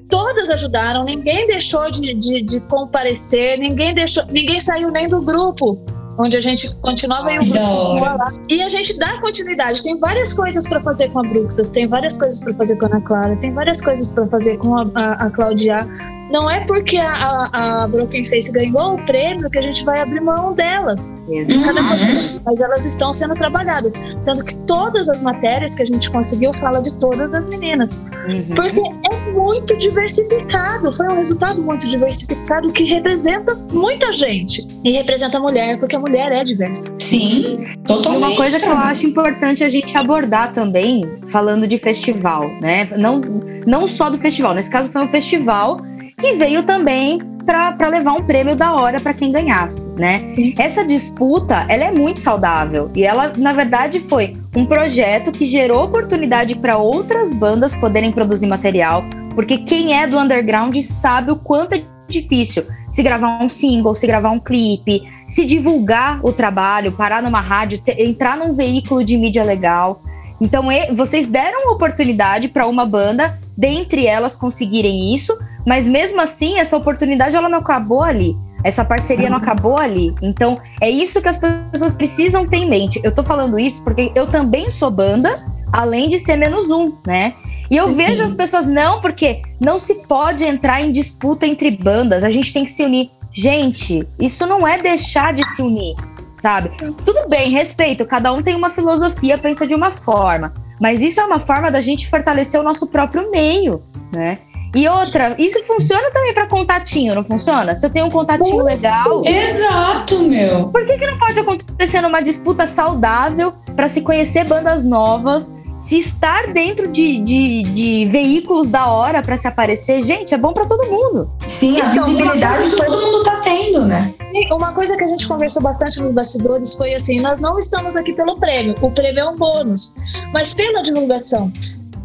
[0.08, 5.84] Todas ajudaram, ninguém deixou de, de, de, comparecer, ninguém deixou, ninguém saiu nem do grupo
[6.18, 8.34] onde a gente continuava em um grupo lá.
[8.50, 9.84] E a gente dá continuidade.
[9.84, 12.90] Tem várias coisas para fazer com a Bruxas, tem várias coisas para fazer com a
[12.90, 15.88] Ana Clara, tem várias coisas para fazer com a, a, a Claudia.
[16.32, 20.02] Não é porque a, a, a, Broken Face ganhou o prêmio que a gente vai
[20.02, 21.14] abrir mão delas.
[21.28, 22.42] Uhum.
[22.46, 23.94] Mas elas estão sendo trabalhadas.
[24.26, 27.94] Tanto que todas as matérias que a gente conseguiu fala de todas as meninas.
[27.96, 28.56] Uhum.
[28.56, 30.92] Porque é muito diversificado.
[30.92, 34.68] Foi um resultado muito diversificado que representa muita gente.
[34.84, 36.94] E representa a mulher, porque a mulher é diversa.
[37.00, 38.18] Sim, totalmente.
[38.18, 42.88] Uma coisa que eu acho importante a gente abordar também, falando de festival, né?
[42.98, 43.20] Não,
[43.66, 45.82] não só do festival, nesse caso foi um festival
[46.20, 50.36] que veio também para levar um prêmio da hora para quem ganhasse, né?
[50.58, 55.86] Essa disputa, ela é muito saudável e ela, na verdade, foi um projeto que gerou
[55.86, 61.76] oportunidade para outras bandas poderem produzir material, porque quem é do underground sabe o quanto
[61.76, 67.22] é difícil se gravar um single, se gravar um clipe, se divulgar o trabalho, parar
[67.22, 70.02] numa rádio, ter, entrar num veículo de mídia legal.
[70.40, 76.60] Então, e, vocês deram oportunidade para uma banda, dentre elas conseguirem isso, mas mesmo assim,
[76.60, 78.36] essa oportunidade ela não acabou ali.
[78.64, 80.14] Essa parceria não acabou ali.
[80.22, 81.40] Então, é isso que as
[81.72, 83.00] pessoas precisam ter em mente.
[83.04, 87.34] Eu tô falando isso porque eu também sou banda, além de ser menos um, né?
[87.70, 87.96] E eu Sim.
[87.96, 92.54] vejo as pessoas, não, porque não se pode entrar em disputa entre bandas, a gente
[92.54, 93.10] tem que se unir.
[93.34, 95.96] Gente, isso não é deixar de se unir,
[96.36, 96.72] sabe?
[97.06, 100.54] Tudo bem, respeito, cada um tem uma filosofia, pensa de uma forma.
[100.80, 104.40] Mas isso é uma forma da gente fortalecer o nosso próprio meio, né?
[104.76, 107.74] E outra, isso funciona também para contatinho, não funciona?
[107.74, 109.26] Se eu tenho um contatinho legal.
[109.26, 110.68] Exato, meu.
[110.70, 115.56] Por que, que não pode acontecer numa disputa saudável para se conhecer bandas novas?
[115.78, 120.52] Se estar dentro de, de, de veículos da hora para se aparecer, gente, é bom
[120.52, 121.30] para todo mundo.
[121.48, 124.12] Sim, a Então, visibilidade todo mundo tá tendo, né?
[124.34, 127.96] E uma coisa que a gente conversou bastante nos bastidores foi assim: nós não estamos
[127.96, 129.94] aqui pelo prêmio, o prêmio é um bônus,
[130.34, 131.52] mas pela divulgação.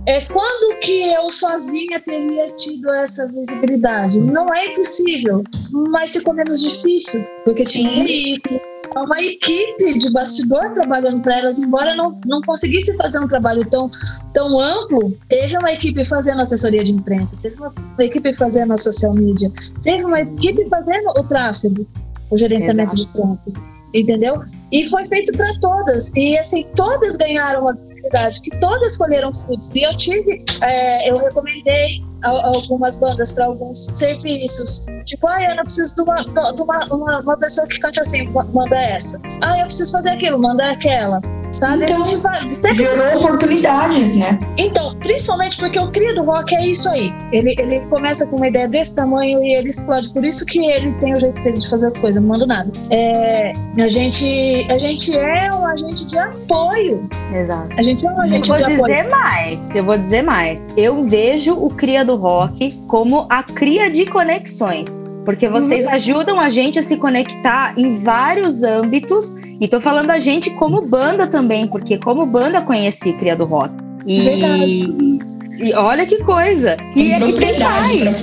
[0.04, 4.18] É quando que eu sozinha teria tido essa visibilidade?
[4.18, 5.44] Não é impossível,
[5.92, 8.60] mas ficou menos difícil, porque tinha um veículo,
[8.96, 13.88] uma equipe de bastidor trabalhando para elas, embora não, não conseguisse fazer um trabalho tão,
[14.34, 18.76] tão amplo, teve uma equipe fazendo assessoria de imprensa, teve uma, uma equipe fazendo a
[18.76, 19.52] social media,
[19.84, 21.86] teve uma equipe fazendo o tráfego,
[22.28, 23.71] o gerenciamento de tráfego.
[23.94, 24.42] Entendeu?
[24.70, 26.12] E foi feito para todas.
[26.16, 29.74] E assim, todas ganharam uma visibilidade, que todas colheram frutos.
[29.76, 34.86] E eu tive, é, eu recomendei algumas bandas para alguns serviços.
[35.04, 38.28] Tipo, ah, eu não preciso de, uma, de uma, uma, uma pessoa que cante assim,
[38.28, 39.20] ma- manda essa.
[39.42, 41.20] Ah, eu preciso fazer aquilo, manda aquela.
[41.52, 41.84] Sabe?
[41.84, 42.54] Então, a gente vai.
[42.54, 44.40] sempre Gerou oportunidades, né?
[44.56, 47.12] então, principalmente porque o cria do rock é isso aí.
[47.30, 50.10] Ele, ele começa com uma ideia desse tamanho e ele explode.
[50.12, 52.72] Por isso que ele tem o jeito dele de fazer as coisas, não mando nada.
[52.88, 57.06] É, a, gente, a gente é um agente de apoio.
[57.34, 57.68] Exato.
[57.76, 58.82] A gente é um Eu agente vou de apoio.
[58.94, 60.70] dizer mais, eu vou dizer mais.
[60.74, 65.00] Eu vejo o Cria do Rock como a cria de conexões.
[65.24, 69.36] Porque vocês ajudam a gente a se conectar em vários âmbitos.
[69.60, 73.72] E tô falando a gente como banda também, porque como banda conheci Cria do Rock.
[74.04, 75.18] E, Verdade.
[75.60, 76.76] e olha que coisa.
[76.96, 78.22] E, e tem pra mais.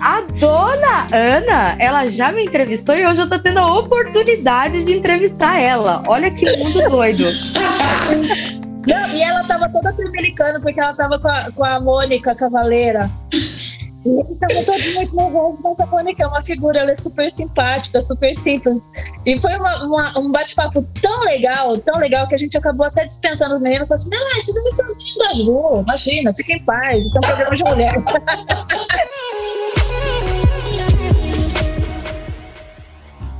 [0.00, 4.92] A dona Ana, ela já me entrevistou e hoje eu tô tendo a oportunidade de
[4.92, 6.04] entrevistar ela.
[6.06, 7.24] Olha que mundo doido.
[8.86, 13.10] Não, e ela tava toda tremelicando porque ela tava com a, com a Mônica Cavaleira.
[13.32, 17.30] E eles estavam todos muito nervosos, mas a Mônica é uma figura, ela é super
[17.30, 18.92] simpática, super simples.
[19.24, 23.06] E foi uma- uma- um bate-papo tão legal, tão legal, que a gente acabou até
[23.06, 23.88] dispensando os meninos.
[23.88, 27.56] Falou assim: não, esses não são os imagina, fiquem em paz, isso é um programa
[27.56, 27.94] de mulher.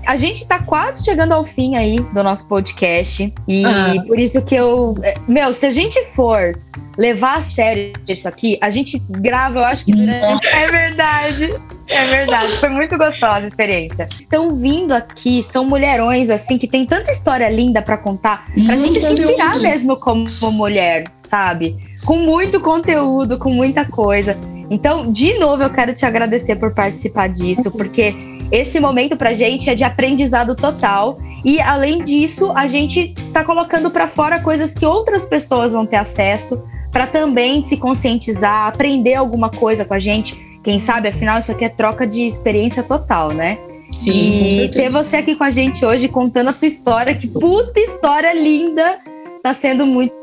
[0.06, 3.32] A gente tá quase chegando ao fim aí do nosso podcast.
[3.48, 3.94] E Ah.
[4.06, 4.96] por isso que eu.
[5.02, 6.58] é, Meu, se a gente for
[6.96, 10.46] levar a sério isso aqui, a gente grava, eu acho que durante.
[10.54, 11.54] É verdade.
[11.86, 14.08] É verdade, foi muito gostosa a experiência.
[14.18, 18.98] Estão vindo aqui, são mulherões assim que tem tanta história linda pra contar, pra gente
[18.98, 21.76] se inspirar mesmo como mulher, sabe?
[22.06, 24.34] Com muito conteúdo, com muita coisa.
[24.70, 28.14] Então, de novo, eu quero te agradecer por participar disso, porque
[28.50, 31.18] esse momento pra gente é de aprendizado total.
[31.44, 35.96] E além disso, a gente tá colocando pra fora coisas que outras pessoas vão ter
[35.96, 40.38] acesso pra também se conscientizar, aprender alguma coisa com a gente.
[40.62, 43.58] Quem sabe, afinal, isso aqui é troca de experiência total, né?
[43.92, 47.78] Sim, e ter você aqui com a gente hoje contando a tua história, que puta
[47.78, 48.98] história linda,
[49.42, 50.14] tá sendo muito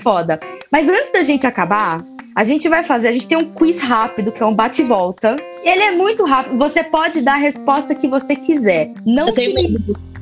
[0.00, 0.40] foda.
[0.70, 2.02] Mas antes da gente acabar,
[2.34, 4.84] a gente vai fazer, a gente tem um quiz rápido, que é um bate e
[4.84, 5.36] volta.
[5.62, 8.90] Ele é muito rápido, você pode dar a resposta que você quiser.
[9.04, 10.12] Não Eu se medo disso.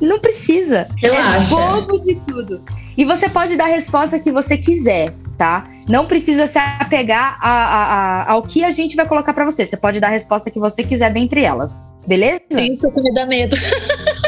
[0.00, 0.88] não precisa.
[0.96, 1.54] Relaxa.
[1.54, 2.62] É bobo de tudo.
[2.96, 5.66] E você pode dar a resposta que você quiser, tá?
[5.88, 7.84] Não precisa se apegar a- a-
[8.22, 9.64] a- ao que a gente vai colocar pra você.
[9.66, 11.86] Você pode dar a resposta que você quiser dentre elas.
[12.06, 12.40] Beleza?
[12.52, 13.54] Isso que me dá medo.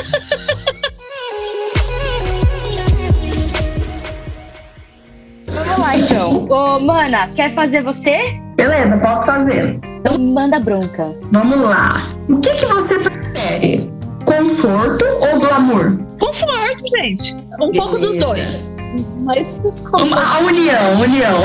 [6.48, 8.40] Ô, Mana, quer fazer você?
[8.56, 9.78] Beleza, posso fazer.
[10.00, 11.12] Então manda bronca.
[11.30, 12.02] Vamos lá.
[12.28, 13.90] O que, que você prefere?
[14.24, 15.98] Conforto ou glamour?
[16.18, 17.36] Conforto, gente.
[17.60, 18.26] Um pouco dos Beleza.
[18.26, 18.76] dois.
[19.20, 21.42] Mas Uma, a união, união.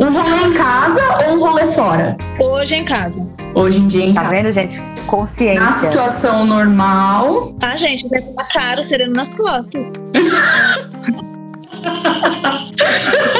[0.00, 2.16] Um rolê em casa ou um rolê fora?
[2.40, 3.24] hoje em casa.
[3.54, 4.34] Hoje em dia em Tá casa.
[4.34, 4.80] vendo, gente?
[4.80, 5.72] Na Consciência.
[5.90, 10.02] situação normal, Ah, gente, vai ficar caro sereno nas costas.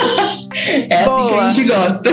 [0.90, 1.44] é assim que Boa.
[1.44, 2.10] a gente gosta.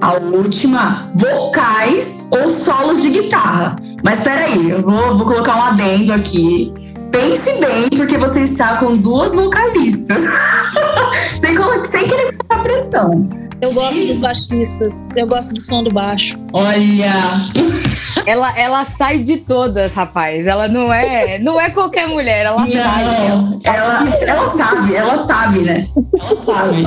[0.00, 3.76] A última, vocais ou solos de guitarra.
[4.02, 6.72] Mas peraí, eu vou, vou colocar um adendo aqui.
[7.10, 10.22] Pense bem, porque você está com duas vocalistas.
[11.36, 13.28] sem, sem querer colocar pressão.
[13.60, 15.02] Eu gosto dos baixistas.
[15.16, 16.36] Eu gosto do som do baixo.
[16.52, 17.12] Olha,
[18.26, 20.46] Ela, ela sai de todas, rapaz.
[20.46, 23.04] Ela não é, não é qualquer mulher, ela sai.
[23.28, 25.88] não, ela, ela sabe, ela sabe, né?
[26.18, 26.84] Ela sabe.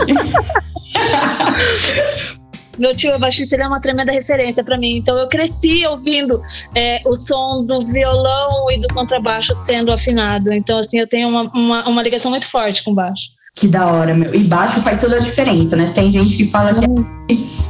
[2.77, 4.97] Meu tio é baixista, ele é uma tremenda referência pra mim.
[4.97, 6.39] Então eu cresci ouvindo
[6.75, 10.53] é, o som do violão e do contrabaixo sendo afinado.
[10.53, 13.29] Então, assim, eu tenho uma, uma, uma ligação muito forte com o baixo.
[13.55, 14.33] Que da hora, meu.
[14.35, 15.91] E baixo faz toda a diferença, né?
[15.91, 16.85] Tem gente que fala que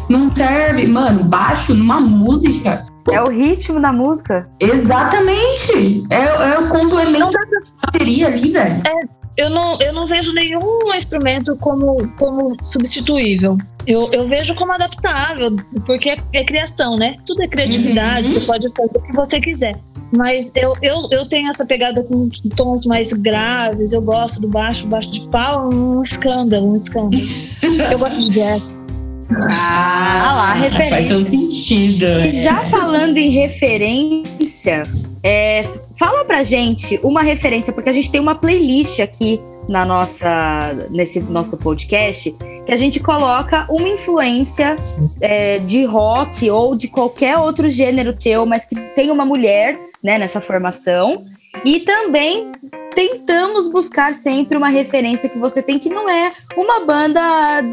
[0.10, 0.86] não serve.
[0.86, 2.86] Mano, baixo numa música.
[3.10, 4.50] É o ritmo da música.
[4.60, 6.04] Exatamente.
[6.10, 7.40] É, é o complemento da
[7.86, 8.82] bateria ali, velho.
[8.86, 13.56] É, eu não, eu não vejo nenhum instrumento como, como substituível.
[13.86, 17.16] Eu, eu vejo como adaptável, porque é, é criação, né?
[17.26, 18.34] Tudo é criatividade, uhum.
[18.34, 19.78] você pode fazer o que você quiser.
[20.12, 24.88] Mas eu, eu, eu tenho essa pegada com tons mais graves, eu gosto do baixo,
[24.88, 27.24] baixo de pau, um escândalo, um escândalo.
[27.92, 28.74] eu gosto de jazz.
[29.30, 30.90] Ah, lá, referência.
[30.90, 32.06] Faz seu sentido.
[32.26, 34.88] E já falando em referência,
[35.22, 35.66] é,
[35.98, 41.20] Fala pra gente uma referência, porque a gente tem uma playlist aqui na nossa, nesse
[41.20, 42.36] nosso podcast
[42.66, 44.76] que a gente coloca uma influência
[45.20, 50.20] é, de rock ou de qualquer outro gênero teu, mas que tem uma mulher né,
[50.20, 51.26] nessa formação.
[51.66, 52.52] E também
[52.94, 57.22] tentamos buscar sempre uma referência que você tem que não é uma banda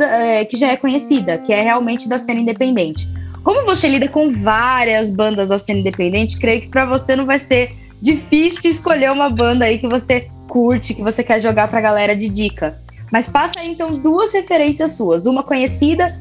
[0.00, 3.08] é, que já é conhecida, que é realmente da cena independente.
[3.42, 7.38] Como você lida com várias bandas da cena independente, creio que para você não vai
[7.38, 12.14] ser difícil escolher uma banda aí que você curte, que você quer jogar pra galera
[12.14, 12.78] de dica.
[13.10, 16.14] Mas passa aí então duas referências suas, uma conhecida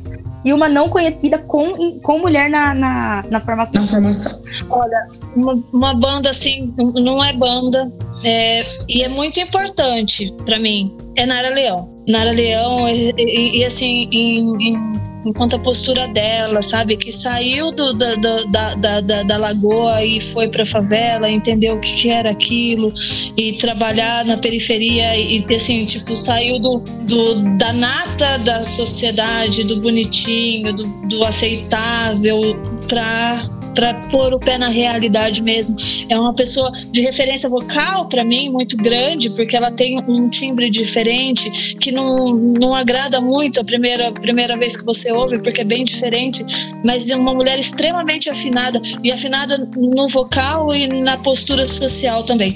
[0.45, 3.81] e uma não conhecida com, com mulher na, na, na formação.
[3.81, 4.67] Na formação.
[4.69, 7.91] Olha, uma, uma banda assim, não é banda,
[8.23, 11.89] é, e é muito importante para mim, é Nara Leão.
[12.07, 16.97] Nara Leão, e, e, e assim, em, em enquanto a postura dela, sabe?
[16.97, 21.76] Que saiu do, da, da, da, da, da lagoa e foi para a favela, entendeu
[21.76, 22.93] o que, que, era aquilo
[23.38, 29.78] e trabalhar na periferia e, assim, tipo, saiu do, do, da nata da sociedade, do
[29.78, 32.55] bonitinho, do, do aceitável
[32.88, 33.36] para
[33.74, 35.76] para pôr o pé na realidade mesmo.
[36.09, 40.69] É uma pessoa de referência vocal para mim muito grande, porque ela tem um timbre
[40.69, 45.65] diferente que não, não agrada muito a primeira, primeira vez que você ouve, porque é
[45.65, 46.45] bem diferente,
[46.86, 52.53] mas é uma mulher extremamente afinada e afinada no vocal e na postura social também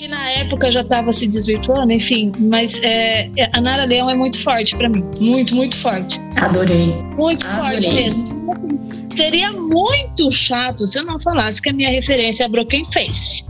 [0.00, 4.14] que na época já estava se desvirtuando, enfim, mas é, é, a Nara Leão é
[4.14, 6.18] muito forte para mim, muito, muito forte.
[6.36, 6.86] Adorei.
[7.18, 7.82] Muito Adorei.
[7.82, 8.69] forte mesmo.
[9.14, 13.44] Seria muito chato se eu não falasse que a minha referência é a Broken Face.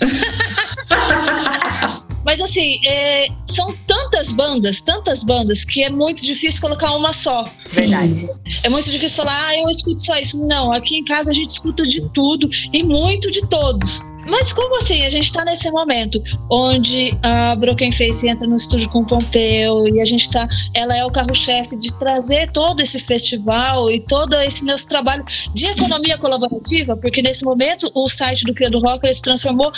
[2.24, 7.44] Mas assim, é, são tantas bandas, tantas bandas, que é muito difícil colocar uma só.
[7.68, 8.26] Verdade.
[8.62, 10.42] É muito difícil falar, ah, eu escuto só isso.
[10.46, 14.02] Não, aqui em casa a gente escuta de tudo e muito de todos.
[14.28, 15.04] Mas como assim?
[15.04, 19.86] A gente está nesse momento onde a Broken Face entra no estúdio com o Pompeu
[19.88, 20.48] e a gente está.
[20.74, 25.66] Ela é o carro-chefe de trazer todo esse festival e todo esse nosso trabalho de
[25.66, 29.72] economia colaborativa, porque nesse momento o site do Criado Rock ele se transformou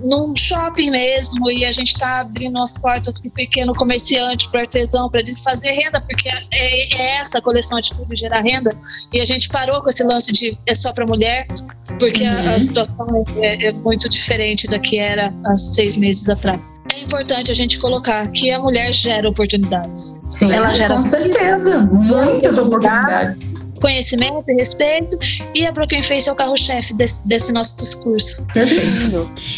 [0.00, 4.58] num shopping mesmo e a gente está abrindo as portas para o pequeno comerciante, para
[4.58, 8.74] o artesão, para ele fazer renda, porque é, é essa coleção Atitude gerar renda
[9.12, 11.46] e a gente parou com esse lance de é só para mulher,
[11.98, 12.50] porque uhum.
[12.50, 16.72] a, a, situação é, é muito diferente da que era há seis meses atrás.
[16.92, 20.18] É importante a gente colocar que a mulher gera oportunidades.
[20.30, 25.18] Sim, ela gera com certeza, muitas oportunidades conhecimento e respeito,
[25.54, 28.46] e a Broken Face é o carro-chefe desse, desse, nosso discurso.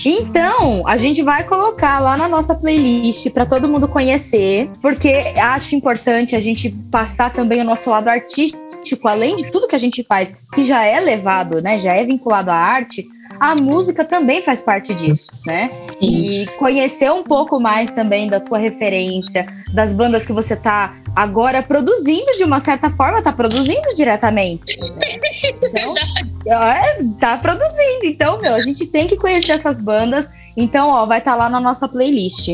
[0.04, 5.74] Então, a gente vai colocar lá na nossa playlist para todo mundo conhecer, porque acho
[5.74, 10.02] importante a gente passar também o nosso lado artístico, além de tudo que a gente
[10.02, 13.06] faz, que já é levado, né, já é vinculado à arte
[13.40, 15.70] a música também faz parte disso, né?
[15.90, 16.18] Sim.
[16.18, 21.62] E conhecer um pouco mais também da tua referência, das bandas que você tá agora
[21.62, 24.78] produzindo de uma certa forma, tá produzindo diretamente.
[24.78, 25.20] Né?
[25.42, 25.94] Então,
[26.62, 28.04] é, tá produzindo.
[28.04, 30.32] Então, meu, a gente tem que conhecer essas bandas.
[30.56, 32.48] Então, ó, vai estar tá lá na nossa playlist.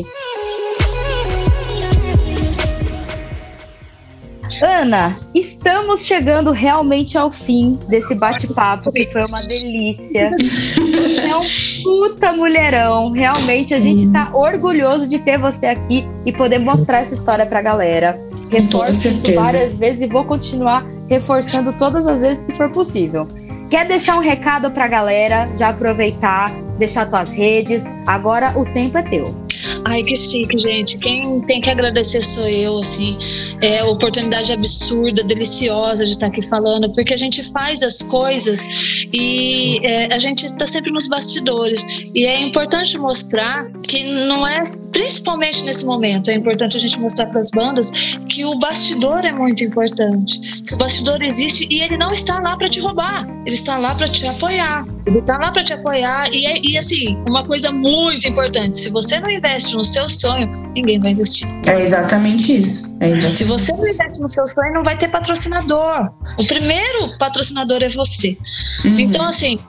[4.61, 10.31] Ana, estamos chegando realmente ao fim desse bate-papo, que foi uma delícia.
[10.75, 11.47] Você é um
[11.83, 13.11] puta mulherão.
[13.11, 17.61] Realmente, a gente tá orgulhoso de ter você aqui e poder mostrar essa história pra
[17.61, 18.19] galera.
[18.49, 23.27] Reforço isso várias vezes e vou continuar reforçando todas as vezes que for possível.
[23.69, 25.49] Quer deixar um recado pra galera?
[25.55, 27.85] Já aproveitar, deixar tuas redes.
[28.05, 29.46] Agora o tempo é teu.
[29.85, 30.97] Ai, que chique, gente.
[30.99, 33.17] Quem tem que agradecer sou eu, assim.
[33.61, 39.79] É oportunidade absurda, deliciosa de estar aqui falando, porque a gente faz as coisas e
[39.83, 41.85] é, a gente está sempre nos bastidores.
[42.13, 47.27] E é importante mostrar que não é, principalmente nesse momento, é importante a gente mostrar
[47.27, 47.91] para as bandas
[48.29, 50.63] que o bastidor é muito importante.
[50.63, 53.95] Que o bastidor existe e ele não está lá para te roubar, ele está lá
[53.95, 54.85] para te apoiar.
[55.05, 58.89] Ele está lá para te apoiar e, é, e assim, uma coisa muito importante: se
[58.89, 61.47] você não investe no seu sonho, ninguém vai investir.
[61.67, 62.93] É exatamente isso.
[62.99, 63.37] É exatamente.
[63.37, 66.11] Se você não investe no seu sonho, não vai ter patrocinador.
[66.37, 68.37] O primeiro patrocinador é você.
[68.85, 68.99] Uhum.
[68.99, 69.59] Então, assim,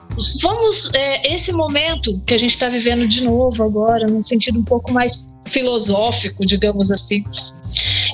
[0.41, 0.91] vamos.
[0.93, 4.91] É, esse momento que a gente está vivendo de novo agora, num sentido um pouco
[4.91, 7.23] mais filosófico, digamos assim.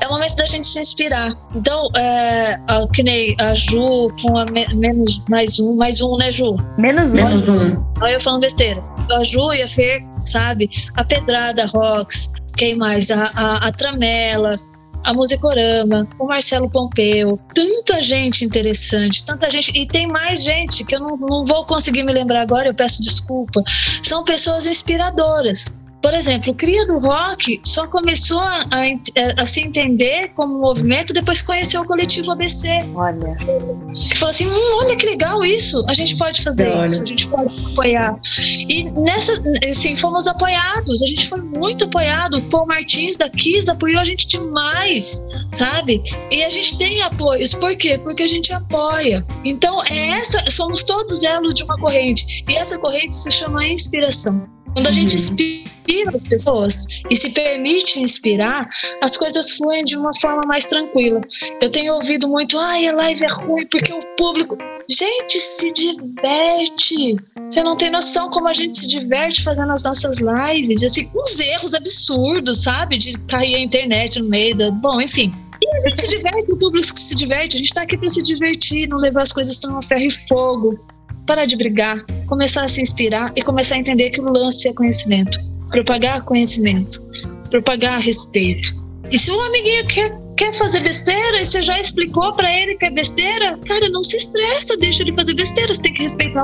[0.01, 1.33] É o momento da gente se inspirar.
[1.55, 6.17] Então, é, a, que nem a Ju com a me, menos mais um, mais um,
[6.17, 6.57] né, Ju?
[6.77, 7.15] Menos um.
[7.15, 7.85] Menos um.
[8.01, 8.94] Olha eu falando besteira.
[9.11, 10.69] A Ju e a Fer, sabe?
[10.95, 13.11] A Pedrada Rocks, quem mais?
[13.11, 14.71] A, a, a Tramelas,
[15.03, 19.71] a Musicorama, o Marcelo Pompeu, tanta gente interessante, tanta gente.
[19.77, 23.01] E tem mais gente que eu não, não vou conseguir me lembrar agora, eu peço
[23.01, 23.63] desculpa.
[24.01, 29.61] São pessoas inspiradoras por exemplo, o Cria do Rock só começou a, a, a, se
[29.61, 32.67] entender como movimento depois que conheceu o coletivo ABC.
[32.93, 33.35] Olha.
[33.35, 36.83] Que falou assim: hum, olha que legal isso, a gente pode fazer olha.
[36.83, 38.19] isso, a gente pode apoiar.
[38.37, 39.33] E nessa,
[39.67, 42.37] assim, fomos apoiados, a gente foi muito apoiado.
[42.37, 46.03] O Paul Martins da Kiss apoiou a gente demais, sabe?
[46.29, 47.97] E a gente tem apoios, por quê?
[47.97, 49.25] Porque a gente apoia.
[49.43, 52.45] Então, é essa, somos todos elo de uma corrente.
[52.47, 54.54] E essa corrente se chama inspiração.
[54.75, 55.21] Quando a gente uhum.
[55.35, 58.67] inspira as pessoas e se permite inspirar,
[59.01, 61.21] as coisas fluem de uma forma mais tranquila.
[61.61, 64.57] Eu tenho ouvido muito, ai, a live é ruim porque o público.
[64.89, 67.15] Gente, se diverte.
[67.49, 70.83] Você não tem noção como a gente se diverte fazendo as nossas lives.
[70.83, 72.97] Assim, uns erros absurdos, sabe?
[72.97, 74.71] De cair a internet no meio da.
[74.71, 75.33] Bom, enfim.
[75.61, 77.55] E a gente se diverte, o público se diverte.
[77.55, 80.11] A gente tá aqui para se divertir, não levar as coisas tão a ferro e
[80.11, 80.77] fogo
[81.25, 84.73] parar de brigar, começar a se inspirar e começar a entender que o lance é
[84.73, 85.39] conhecimento.
[85.69, 87.01] Propagar conhecimento,
[87.49, 88.85] propagar respeito.
[89.11, 92.85] E se um amiguinho quer, quer fazer besteira e você já explicou para ele que
[92.85, 96.41] é besteira, cara, não se estressa, deixa ele fazer besteira, você tem que respeitar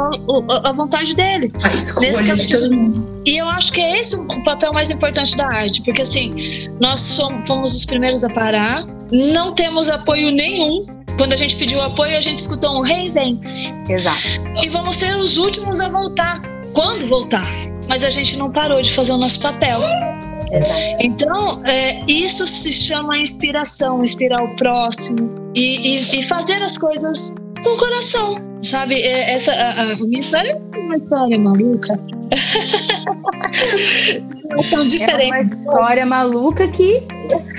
[0.50, 1.52] a, a vontade dele.
[1.64, 3.22] A escolha de todo mundo.
[3.26, 7.00] E eu acho que é esse o papel mais importante da arte, porque assim, nós
[7.00, 10.82] somos, fomos os primeiros a parar, não temos apoio nenhum
[11.22, 13.80] quando a gente pediu apoio, a gente escutou um reinvente-se.
[13.88, 14.42] Exato.
[14.64, 16.40] E vamos ser os últimos a voltar.
[16.74, 17.46] Quando voltar?
[17.88, 19.80] Mas a gente não parou de fazer o nosso papel.
[20.52, 20.98] Exato.
[21.00, 27.36] Então, é, isso se chama inspiração, inspirar o próximo e, e, e fazer as coisas
[27.64, 28.96] com o coração, sabe?
[28.96, 32.00] É, essa, a, a minha história é uma história maluca.
[34.70, 35.52] São diferentes.
[35.52, 37.04] É uma história maluca que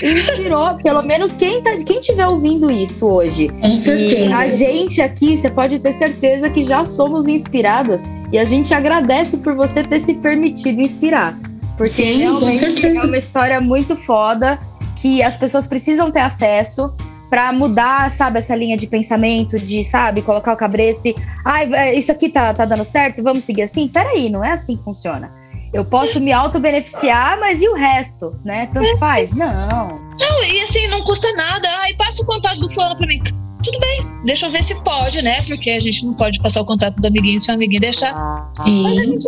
[0.03, 3.49] inspirou, pelo menos quem, tá, quem tiver ouvindo isso hoje.
[3.49, 4.15] Com certeza.
[4.15, 8.75] E a gente aqui, você pode ter certeza que já somos inspiradas e a gente
[8.75, 11.39] agradece por você ter se permitido inspirar.
[11.77, 14.59] Porque Sim, realmente é uma história muito foda
[15.01, 16.95] que as pessoas precisam ter acesso
[17.33, 21.95] para mudar, sabe, essa linha de pensamento, de, sabe, colocar o cabresto e, ai, ah,
[21.95, 23.89] isso aqui tá, tá dando certo, vamos seguir assim?
[23.89, 25.33] Peraí, não é assim que funciona.
[25.73, 28.69] Eu posso me auto-beneficiar, mas e o resto, né?
[28.75, 29.33] Tanto faz?
[29.33, 29.49] Não.
[29.49, 31.67] Não, e assim, não custa nada.
[31.81, 33.23] Ai, passa o contato do fulano pra mim.
[33.65, 35.41] Tudo bem, deixa eu ver se pode, né?
[35.47, 38.13] Porque a gente não pode passar o contato do amiguinho se o amiguinho deixar.
[38.15, 39.25] Ah, mas a gente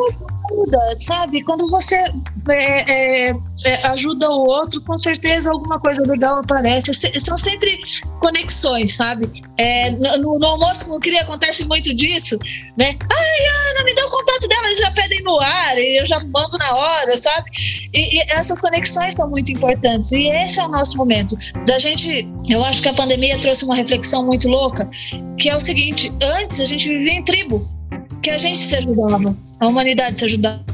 [0.54, 1.42] ajuda, sabe?
[1.42, 1.96] Quando você
[2.48, 3.34] é, é,
[3.66, 6.92] é, ajuda o outro, com certeza alguma coisa legal aparece.
[7.18, 7.78] São sempre
[8.20, 9.28] conexões, sabe?
[9.56, 12.38] É, no, no, almoço com o CRI acontece muito disso,
[12.76, 12.96] né?
[13.10, 16.58] Ai, Ana, me dá o contato dela, eles já pedem no ar, eu já mando
[16.58, 17.50] na hora, sabe?
[17.92, 20.12] E, e essas conexões são muito importantes.
[20.12, 21.36] E esse é o nosso momento.
[21.66, 24.88] Da gente, eu acho que a pandemia trouxe uma reflexão muito louca,
[25.38, 27.58] que é o seguinte: antes a gente vivia em tribo
[28.24, 30.64] que a gente se ajudava, a humanidade se ajudava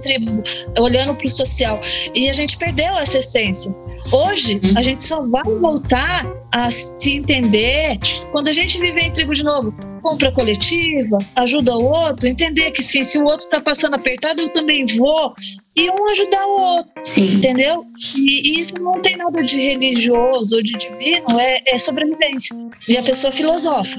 [0.00, 0.42] tribo,
[0.78, 1.80] olhando para o social.
[2.14, 3.74] E a gente perdeu essa essência.
[4.12, 7.98] Hoje, a gente só vai voltar a se entender
[8.30, 9.74] quando a gente viver em tribo de novo.
[10.00, 14.50] Compra coletiva, ajuda o outro, entender que sim, se o outro está passando apertado, eu
[14.50, 15.34] também vou.
[15.74, 16.92] E um ajudar o outro.
[17.04, 17.36] Sim.
[17.36, 17.84] Entendeu?
[18.16, 22.54] E, isso não tem nada de religioso ou de divino, é, é sobrevivência.
[22.88, 23.96] E a pessoa filosofa.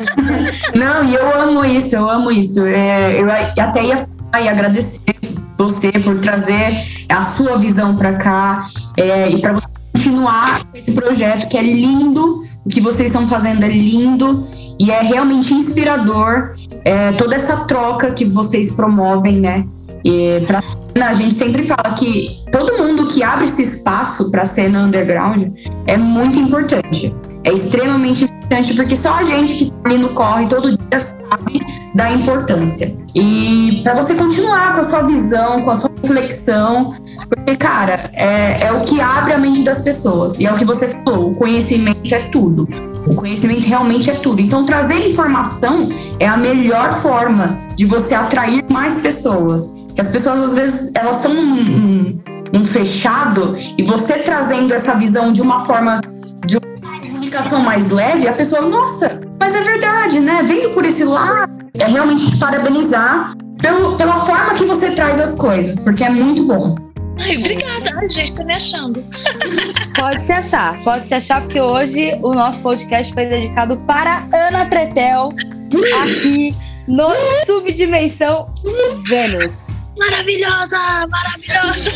[0.74, 2.64] Não, e eu amo isso, eu amo isso.
[2.66, 4.06] É, eu até ia
[4.40, 5.00] e agradecer
[5.56, 9.60] você por trazer a sua visão para cá é, e para
[9.92, 14.46] continuar esse projeto que é lindo, o que vocês estão fazendo é lindo
[14.78, 16.54] e é realmente inspirador
[16.84, 19.66] é, toda essa troca que vocês promovem, né?
[20.04, 20.62] E pra,
[21.08, 25.42] a gente sempre fala que todo mundo que abre esse espaço para cena underground
[25.86, 27.14] é muito importante.
[27.42, 31.64] É extremamente importante porque só a gente que tá ali no corre todo dia sabe
[31.94, 33.03] da importância.
[33.14, 36.94] E para você continuar com a sua visão, com a sua reflexão,
[37.28, 40.40] porque, cara, é, é o que abre a mente das pessoas.
[40.40, 42.68] E é o que você falou: o conhecimento é tudo.
[43.06, 44.40] O conhecimento realmente é tudo.
[44.40, 49.84] Então, trazer informação é a melhor forma de você atrair mais pessoas.
[49.94, 52.18] Que as pessoas, às vezes, elas estão num,
[52.52, 56.00] num fechado, e você trazendo essa visão de uma forma
[57.04, 60.42] comunicação mais leve, a pessoa, nossa, mas é verdade, né?
[60.46, 65.38] Vendo por esse lado, é realmente te parabenizar pelo, pela forma que você traz as
[65.38, 66.76] coisas, porque é muito bom.
[67.20, 69.04] Ai, obrigada, Ai, gente, tá me achando.
[69.96, 74.66] Pode se achar, pode se achar, porque hoje o nosso podcast foi dedicado para Ana
[74.66, 75.32] Tretel,
[76.02, 76.54] aqui
[76.88, 77.08] no
[77.46, 78.52] Subdimensão
[79.06, 79.86] Vênus.
[79.96, 80.78] Maravilhosa,
[81.08, 81.92] maravilhosa.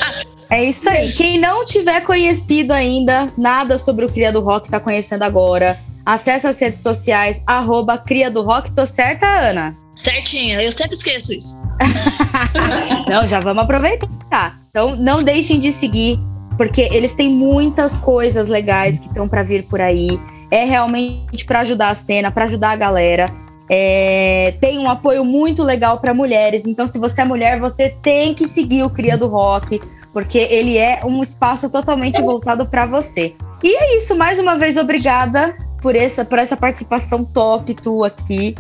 [0.51, 1.13] É isso aí.
[1.13, 5.79] Quem não tiver conhecido ainda nada sobre o Cria do Rock, tá conhecendo agora.
[6.05, 8.73] Acesse as redes sociais, arroba Cria do Rock.
[8.73, 9.77] Tô certa, Ana?
[9.95, 11.59] Certinha, eu sempre esqueço isso.
[13.09, 14.59] não, já vamos aproveitar.
[14.71, 16.19] Então, não deixem de seguir,
[16.57, 20.19] porque eles têm muitas coisas legais que estão para vir por aí.
[20.51, 23.31] É realmente para ajudar a cena, para ajudar a galera.
[23.69, 26.67] É, tem um apoio muito legal para mulheres.
[26.67, 29.81] Então, se você é mulher, você tem que seguir o Cria do Rock,
[30.13, 33.35] porque ele é um espaço totalmente voltado para você.
[33.63, 34.17] E é isso.
[34.17, 38.55] Mais uma vez, obrigada por essa, por essa participação top tua aqui.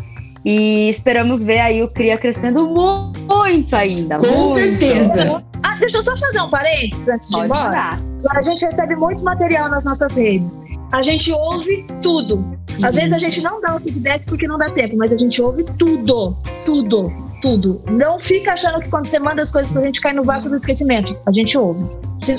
[0.44, 4.18] E esperamos ver aí o Cria crescendo muito ainda.
[4.18, 4.55] Com muito.
[4.55, 5.42] certeza.
[5.62, 7.99] Ah, deixa eu só fazer um parênteses antes de ir embora.
[8.30, 10.64] A gente recebe muito material nas nossas redes.
[10.92, 12.57] A gente ouve tudo.
[12.83, 15.41] Às vezes a gente não dá o feedback porque não dá tempo, mas a gente
[15.43, 16.37] ouve tudo.
[16.64, 17.09] Tudo.
[17.43, 17.83] Tudo.
[17.87, 20.55] Não fica achando que quando você manda as coisas pra gente cai no vácuo do
[20.55, 21.16] esquecimento.
[21.26, 21.85] A gente ouve.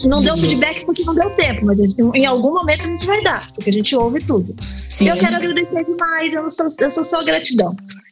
[0.03, 3.41] Não deu feedback porque não deu tempo, mas em algum momento a gente vai dar,
[3.55, 4.49] porque a gente ouve tudo.
[4.53, 5.09] Sim.
[5.09, 7.69] Eu quero agradecer demais, eu, sou, eu sou só gratidão.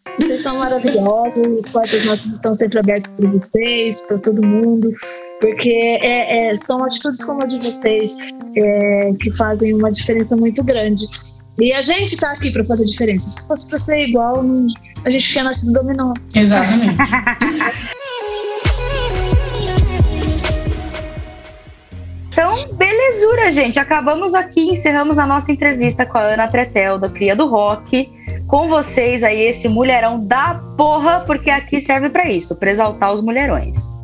[0.09, 4.89] Vocês são maravilhosos, as portas nossas estão sempre abertas para vocês, para todo mundo,
[5.41, 10.63] porque é, é, são atitudes como a de vocês é, que fazem uma diferença muito
[10.63, 11.05] grande.
[11.59, 13.27] E a gente está aqui para fazer diferença.
[13.29, 14.43] Se fosse para ser igual,
[15.03, 16.13] a gente tinha nascido dominó.
[16.33, 16.97] Exatamente.
[22.37, 23.79] Então, belezura, gente.
[23.79, 28.13] Acabamos aqui, encerramos a nossa entrevista com a Ana Tretel, da Cria do Rock.
[28.45, 33.23] Com vocês aí, esse mulherão da porra, porque aqui serve para isso, para exaltar os
[33.23, 33.99] mulherões.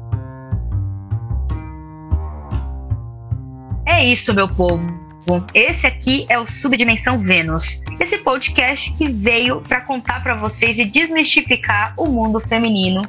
[3.86, 4.84] É isso, meu povo.
[5.54, 10.86] Esse aqui é o Subdimensão Vênus, esse podcast que veio para contar para vocês e
[10.86, 13.04] desmistificar o mundo feminino,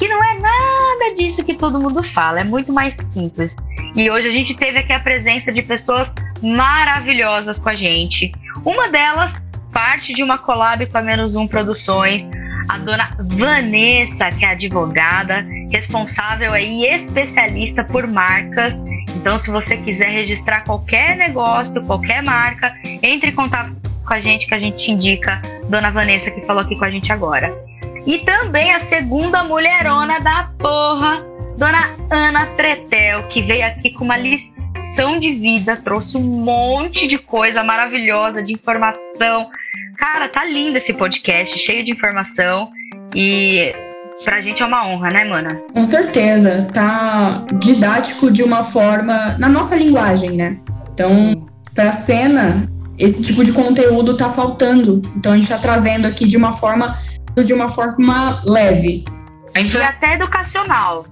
[0.00, 3.54] que não é nada disso que todo mundo fala, é muito mais simples.
[3.94, 8.32] E hoje a gente teve aqui a presença de pessoas maravilhosas com a gente.
[8.64, 12.22] Uma delas, parte de uma collab com a Menos Um Produções,
[12.66, 18.82] a dona Vanessa, que é advogada, responsável e especialista por marcas.
[19.14, 23.76] Então, se você quiser registrar qualquer negócio, qualquer marca, entre em contato
[24.10, 25.40] com a gente que a gente te indica.
[25.68, 27.54] Dona Vanessa, que falou aqui com a gente agora.
[28.04, 31.24] E também a segunda mulherona da porra,
[31.56, 37.18] Dona Ana Tretel, que veio aqui com uma lição de vida, trouxe um monte de
[37.18, 39.48] coisa maravilhosa, de informação.
[39.96, 42.72] Cara, tá lindo esse podcast, cheio de informação.
[43.14, 43.72] E
[44.24, 45.54] pra gente é uma honra, né, mana?
[45.72, 46.66] Com certeza.
[46.72, 49.36] Tá didático de uma forma.
[49.38, 50.56] na nossa linguagem, né?
[50.92, 52.66] Então, pra cena,
[53.00, 55.00] esse tipo de conteúdo tá faltando.
[55.16, 56.98] Então a gente tá trazendo aqui de uma forma
[57.44, 59.04] de uma forma leve.
[59.56, 61.06] E até educacional.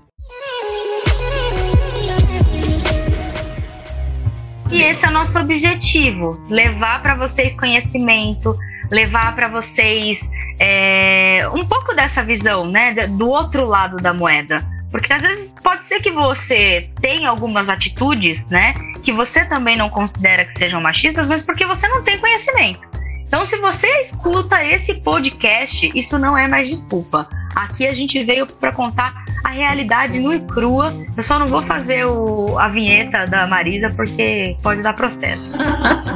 [4.71, 8.57] E esse é o nosso objetivo: levar para vocês conhecimento,
[8.91, 14.65] levar para vocês é, um pouco dessa visão, né, do outro lado da moeda.
[14.91, 18.73] Porque às vezes pode ser que você tenha algumas atitudes, né,
[19.03, 22.89] que você também não considera que sejam machistas, mas porque você não tem conhecimento.
[23.29, 27.29] Então, se você escuta esse podcast, isso não é mais desculpa.
[27.55, 30.95] Aqui a gente veio para contar a realidade nua e crua.
[31.15, 35.59] Eu só não vou fazer o, a vinheta da Marisa porque pode dar processo.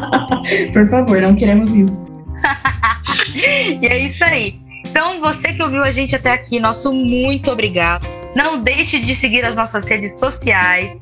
[0.73, 2.11] Por favor, não queremos isso.
[3.35, 4.59] e é isso aí.
[4.87, 8.22] Então, você que ouviu a gente até aqui, nosso muito obrigado.
[8.35, 11.01] Não deixe de seguir as nossas redes sociais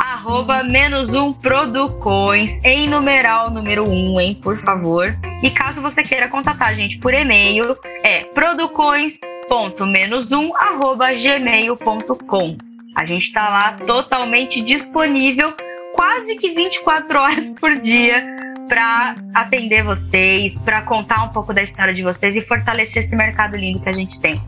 [0.00, 5.14] arroba menos um Producões, em numeral número um, hein, por favor.
[5.42, 12.56] E caso você queira contatar a gente por e-mail, é producões.menos um arroba gmail.com.
[12.96, 15.52] A gente está lá totalmente disponível,
[15.94, 18.24] quase que 24 horas por dia,
[18.68, 23.56] para atender vocês, para contar um pouco da história de vocês e fortalecer esse mercado
[23.56, 24.40] lindo que a gente tem.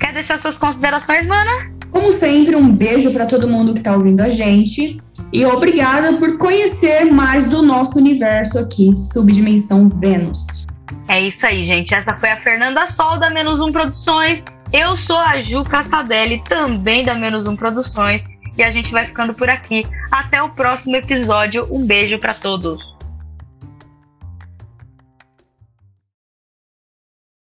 [0.00, 1.50] Quer deixar suas considerações, mana?
[1.90, 5.00] Como sempre, um beijo para todo mundo que está ouvindo a gente.
[5.32, 10.66] E obrigada por conhecer mais do nosso universo aqui, Subdimensão Vênus.
[11.06, 11.94] É isso aí, gente.
[11.94, 14.44] Essa foi a Fernanda Sol da Menos Um Produções.
[14.72, 18.24] Eu sou a Ju Castadelli, também da Menos Um Produções.
[18.56, 19.84] e a gente vai ficando por aqui.
[20.10, 21.66] Até o próximo episódio.
[21.70, 22.80] Um beijo para todos.